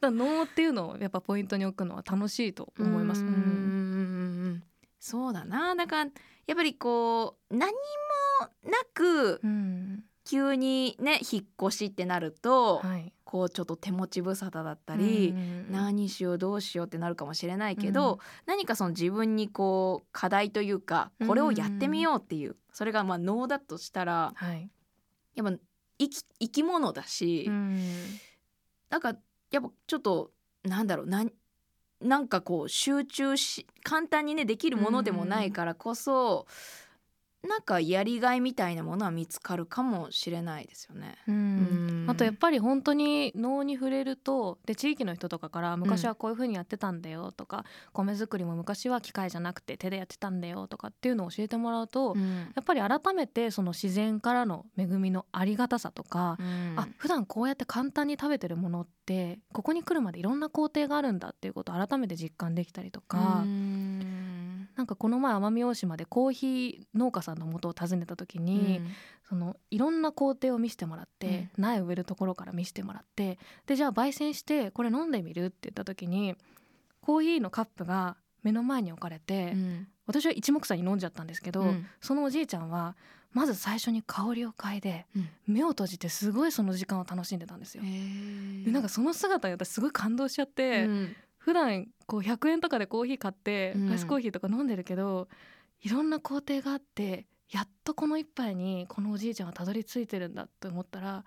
[0.01, 3.23] ら脳っていうのをやっぱポイントに置くのは楽しいと思います。
[3.23, 4.63] ううんん
[4.99, 5.75] そうだな。
[5.75, 6.11] だから
[6.47, 7.77] やっぱりこう何も
[8.63, 10.03] なくうん。
[10.25, 24.69] 急にね引っ越しってなると、はい、こうちょっと手持ち無沙汰だったり、うん何しようどうしようってなるかもしれないけど、何かその自分にこう課題というかこれをやってみようっていう、それがまあ脳だとしたらはい、
[25.35, 25.57] やっぱ
[25.99, 27.79] 生き生き物だし、うん
[28.89, 29.15] なんか
[29.49, 30.29] やっぱちょっと
[30.63, 31.25] なんだろうな
[31.99, 36.45] なんかこう集中し簡単にねできるものでもないからこそ、
[37.47, 41.17] なんかやりがいみたいなものは見つかるかもしれないですよね。
[41.27, 52.15] うんあとやっぱり本当に能に触れるとで地域の人とかから昔はこういう風にやってたんだよとか、米作りも昔は機械じゃなくて手でやってたんだよとかっていうのを教えてもらうと、
[52.55, 63.41] やっぱり改めてその自然からの恵みのありがたさとか、うん、あ普段こうやって簡単に食べてるものってここに来るまでいろんな工程があるんだっていうことを改めて実感できたりとか。
[63.43, 64.02] うん
[64.75, 68.87] なんかこの前奄美大島でコーヒー農家さんの元を訪ねた時に、うん、
[69.29, 75.45] そのいろんな工程を見せてもらって、うん、苗植えるところから見せてもらってでじゃあ焙煎してこれ飲んでみる？
[75.45, 76.35] って言った時に
[77.01, 82.95] コーヒーのカップが目の前に置かれて、うん、私は一目散に飲んじゃったんですけど、うん、そのおじいちゃんは
[83.31, 87.83] まず最初に香りを嗅いで、うん、目を閉じてすごいその時間を楽しんでたんですよ。
[87.83, 90.87] でなんかその姿に私すごい感動しちゃって、
[91.43, 95.27] 普段こう100円とかでコーヒー買ってアイスコーヒーとか飲んでるけど、
[95.81, 101.25] いろんな工程があってやっとこの一杯にこのおじいちゃんはたどり着いてるんだって思ったら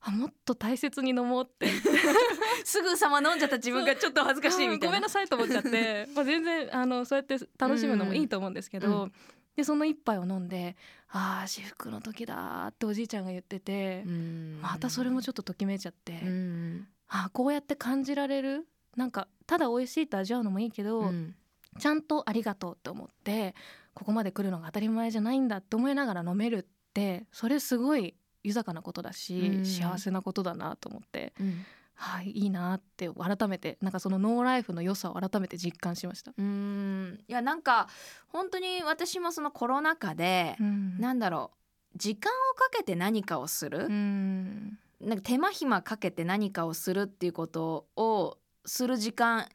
[0.00, 1.68] あもっと大切に飲もうって。
[2.64, 4.86] すぐさま飲んじゃった自分がちょっと恥ずかしいみたいな。
[4.86, 9.12] ごめんなさいと思っちゃって まあ全然あのそうやって楽しむのもいいと思うんですけど、うん、
[9.56, 10.76] でその一杯を飲んで
[11.10, 21.34] 「ああ至福の時だ」っておじいちゃんが言ってて、うん、またそれもちょっとときめいちゃって、うん、ああこうやって感じられるなんかただ美味しいと味わうのもいいけど、うん、
[21.78, 23.54] ちゃんとありがとうと思って
[23.94, 26.64] ここまで来るのが当たり前じゃないんだって思いながら飲めるっ
[26.94, 31.64] てそれすごい豊かなことだし、うん、幸せなことだなと思って、うん、
[31.94, 36.32] はい、いいなって改めてなんかそのノーライフの良さを改めて実感しました。
[36.36, 37.18] うん。
[37.26, 37.88] いやなんか
[38.28, 41.50] 本当に私もそのコロナ禍で、うん、なんだろ
[41.94, 49.46] う時間をかけて何かをする、うん、なんか手間暇かけて何かをするっていうことをする時間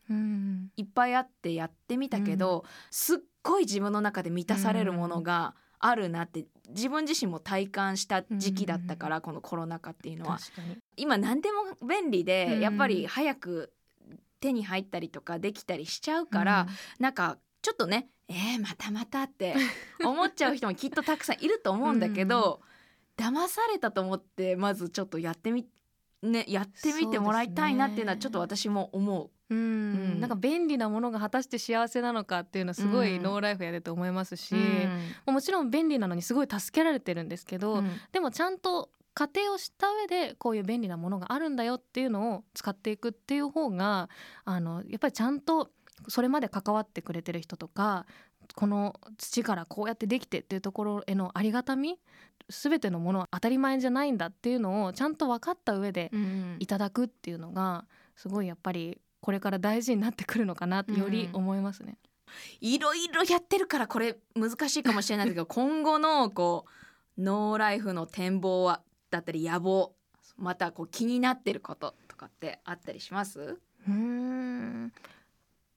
[0.76, 10.39] いっぱいあってやってみたけど、うん、すっごい自分の中で満たされるものがあるなって自分自身も体感した時期だったから、うん、このコロナ禍っていうのは。
[10.95, 13.74] 今何でも便利で、やっぱり早く
[14.39, 19.56] 手に入ったりとかできたりしちゃうから、うん、なんかちょっとねえー、またまたって
[20.04, 22.62] 思っちゃう人もきっとたくさんいると思うんだけど、
[23.18, 25.68] 騙されたと思ってまずちょっとやってみ
[26.24, 29.30] ねやってみてもらいたいなっていうのはちょっと私も思う。
[29.49, 34.55] うん、なんか便利なものが果たして幸せなのかっていうのはすごいノーライフやでと思いますし、
[35.28, 44.09] うん、もちろん便利なのにすごい助けられてるんですけど、うん、でもちゃんと過程を知った上でこういう便利なものがあるんだよっていうのを使っていくっていう方が
[44.43, 45.69] あのやっぱりちゃんと
[46.07, 48.05] それまで関わってくれてる人とか
[48.56, 52.00] この土からこうやってできてっていうところへのありがたみ
[52.50, 56.12] 全てのものは当たり前じゃないんだっていうのをちゃんと分かった上で
[56.60, 57.86] いただくっていうのが
[58.16, 61.98] すごいやっぱりこれから大事になってくるのかなってより思いますね。
[62.62, 66.66] いろいろやってるからこれ難しいかもしれないけど 今後のこ
[67.18, 68.82] うノーライフの展望は
[69.12, 69.94] だったり野望
[70.38, 73.60] またこう気になってることとかってあったりします？
[73.88, 74.91] うん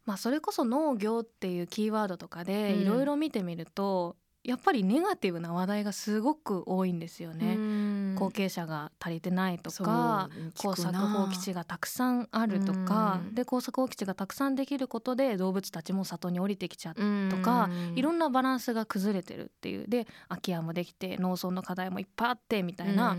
[0.06, 8.14] まあそれこそ農業っていうキーワードとかでいろいろ見てみると、やっぱりネガティブな話題がすごく多いんですよね。
[8.14, 16.94] 後継者が足りてないとか耕作放棄地がたくさんあるとかで耕作放棄地がたくさんできることで動物たちも里に降りてきちゃう
[17.28, 19.88] とかいろんなバランスが崩れてるっていう。
[19.88, 23.16] で空き家もできて農村の課題もいっぱいあってみたいな。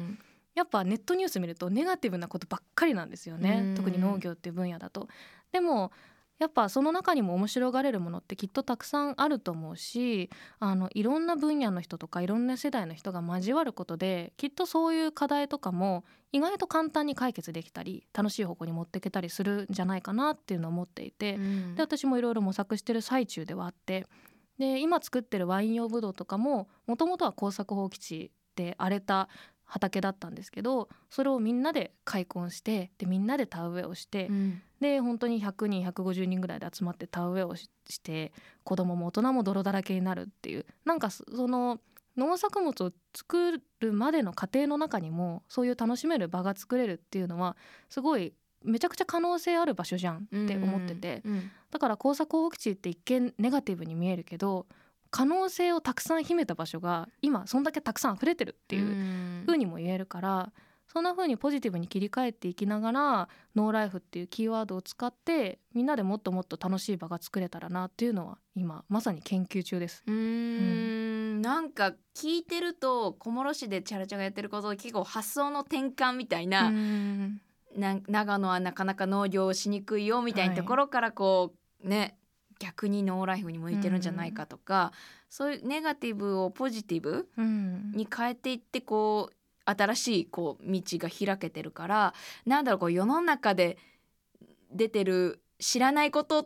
[0.56, 3.74] やっぱネットニュース見るとネガティブなことばっかりなんですよね。
[3.76, 5.10] 特に農業っていう分野だと。
[5.52, 5.92] でも
[6.40, 10.30] やっぱその中にも面白がれるものってきっとたくさんあると思うし
[10.60, 24.06] あのいろんな分野の人とかいろんな世代の人が交わることできっとそういう課題とかも意外と簡単に解決できたり楽しい方向に持っていけたりするんじゃないかなっていうのを思っていて、うん、で私もいろいろ模索してる最中ではあって
[24.60, 29.30] で今作ってるワイン用ブドウとかももともとは耕作放棄地で荒れた
[29.68, 37.70] 畑だったんですけどそれをみんなで開墾してでみんなで田植えをして、うん、で本当に100人150人ぐらいで集まって田植えをし
[38.02, 38.32] て
[38.64, 40.66] 子供も大人も泥だらけになるっていう。
[40.86, 41.80] なんかその
[42.16, 47.56] 農作物を作るまでの過程の中にもそういう楽しめる場が作れるっていうのは
[47.90, 54.66] すごいめちゃくちゃ可能性ある場所じゃんって思ってて、うんうん、だから耕作放棄地って一見ネガティブに見えるけど
[55.18, 60.54] 可能性をたくさん秘めた場所が今そんだけたくさん溢れてるっていう風にも言えるから
[60.94, 70.04] そんな風にポジティブに切り替えていきながらノーライフっていうキーワードを使ってみんなでもっともっと楽しい場が作れたらなっていうのは今まさに研究中です。
[70.06, 70.16] うん。
[70.16, 71.42] うん。
[71.42, 76.72] なんか聞いてると小諸市でチャラチャがやってること結構発想の転換みたいな
[77.76, 82.20] な長野はなかなか農業しにくいよみたいなところからこう、はい、ね
[82.60, 84.92] 逆にノーライフに向いてるんじゃないかとか、
[85.30, 87.92] そういうネガティブをポジティブうん。
[87.92, 89.36] に変えていってこう
[89.70, 92.14] 新しいこう道が開けてるから
[92.46, 93.78] なんだろうこう世の中で
[94.72, 96.46] 出てる知らないことっ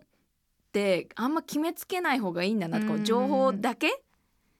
[0.72, 4.01] てあんま決めつけない方がいいんだなとこううん情報だけ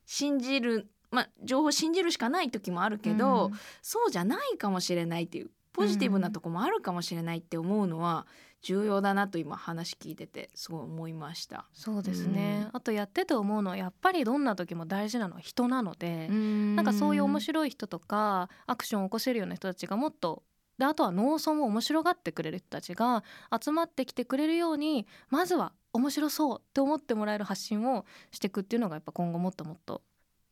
[0.06, 3.60] 信じるまあ情報信じるしかない時もあるけど、うん。
[3.82, 8.28] そうじゃないかもしれないっていうポジティブなとこもあるかもしれないって思うのは
[8.62, 11.66] 重要だなと今話聞いててすごい思いました。
[11.74, 20.44] そうですね、あとやってて思うのはやっぱりどんな時も大事なのは人なので、ななんかそういう面白い人とかアクションを起こせるような人たちがもっと
[20.78, 23.24] であとは農村を面白がってくれる人たちが
[23.64, 30.02] 集まってきてくれるようにまずは面白そうって思ってもらえる発信をしていくっていうのがやっぱ今後もっともっと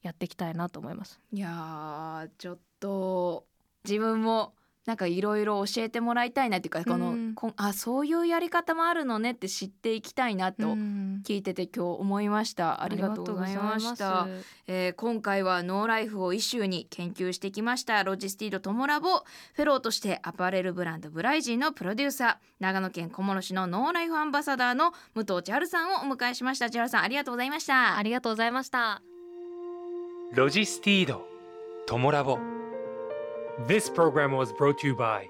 [0.04, 1.20] やっていきたいなと思います。
[1.32, 3.46] いやーちょっと
[3.84, 4.54] 自分も
[4.90, 7.36] なんかいろいろ教えてもらいたいなっていうかこの、うん。
[7.36, 11.22] こんあそういうやり方もあるのねって知っていきたいなとうん。
[11.24, 14.28] 聞いてて今日思いました、ありがとうございました。
[14.66, 18.04] えー今回はノーライフをイシューに研究してきました。
[18.04, 19.20] ロジスティードトモラボ。
[19.54, 22.36] フェローとしてアパレルブランドブライジーのプロデューサー。
[22.60, 26.72] 長野県小諸市のノーライフアンバサダーの武藤千春さんをお迎えしました。
[26.72, 27.96] 千春さんありがとうございました。
[27.96, 29.04] ありがとうございました。
[30.34, 31.28] ロジスティード
[31.86, 32.59] トモラボ
[33.68, 35.28] This program was brought to you by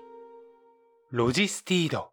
[1.11, 2.11] ロジスティード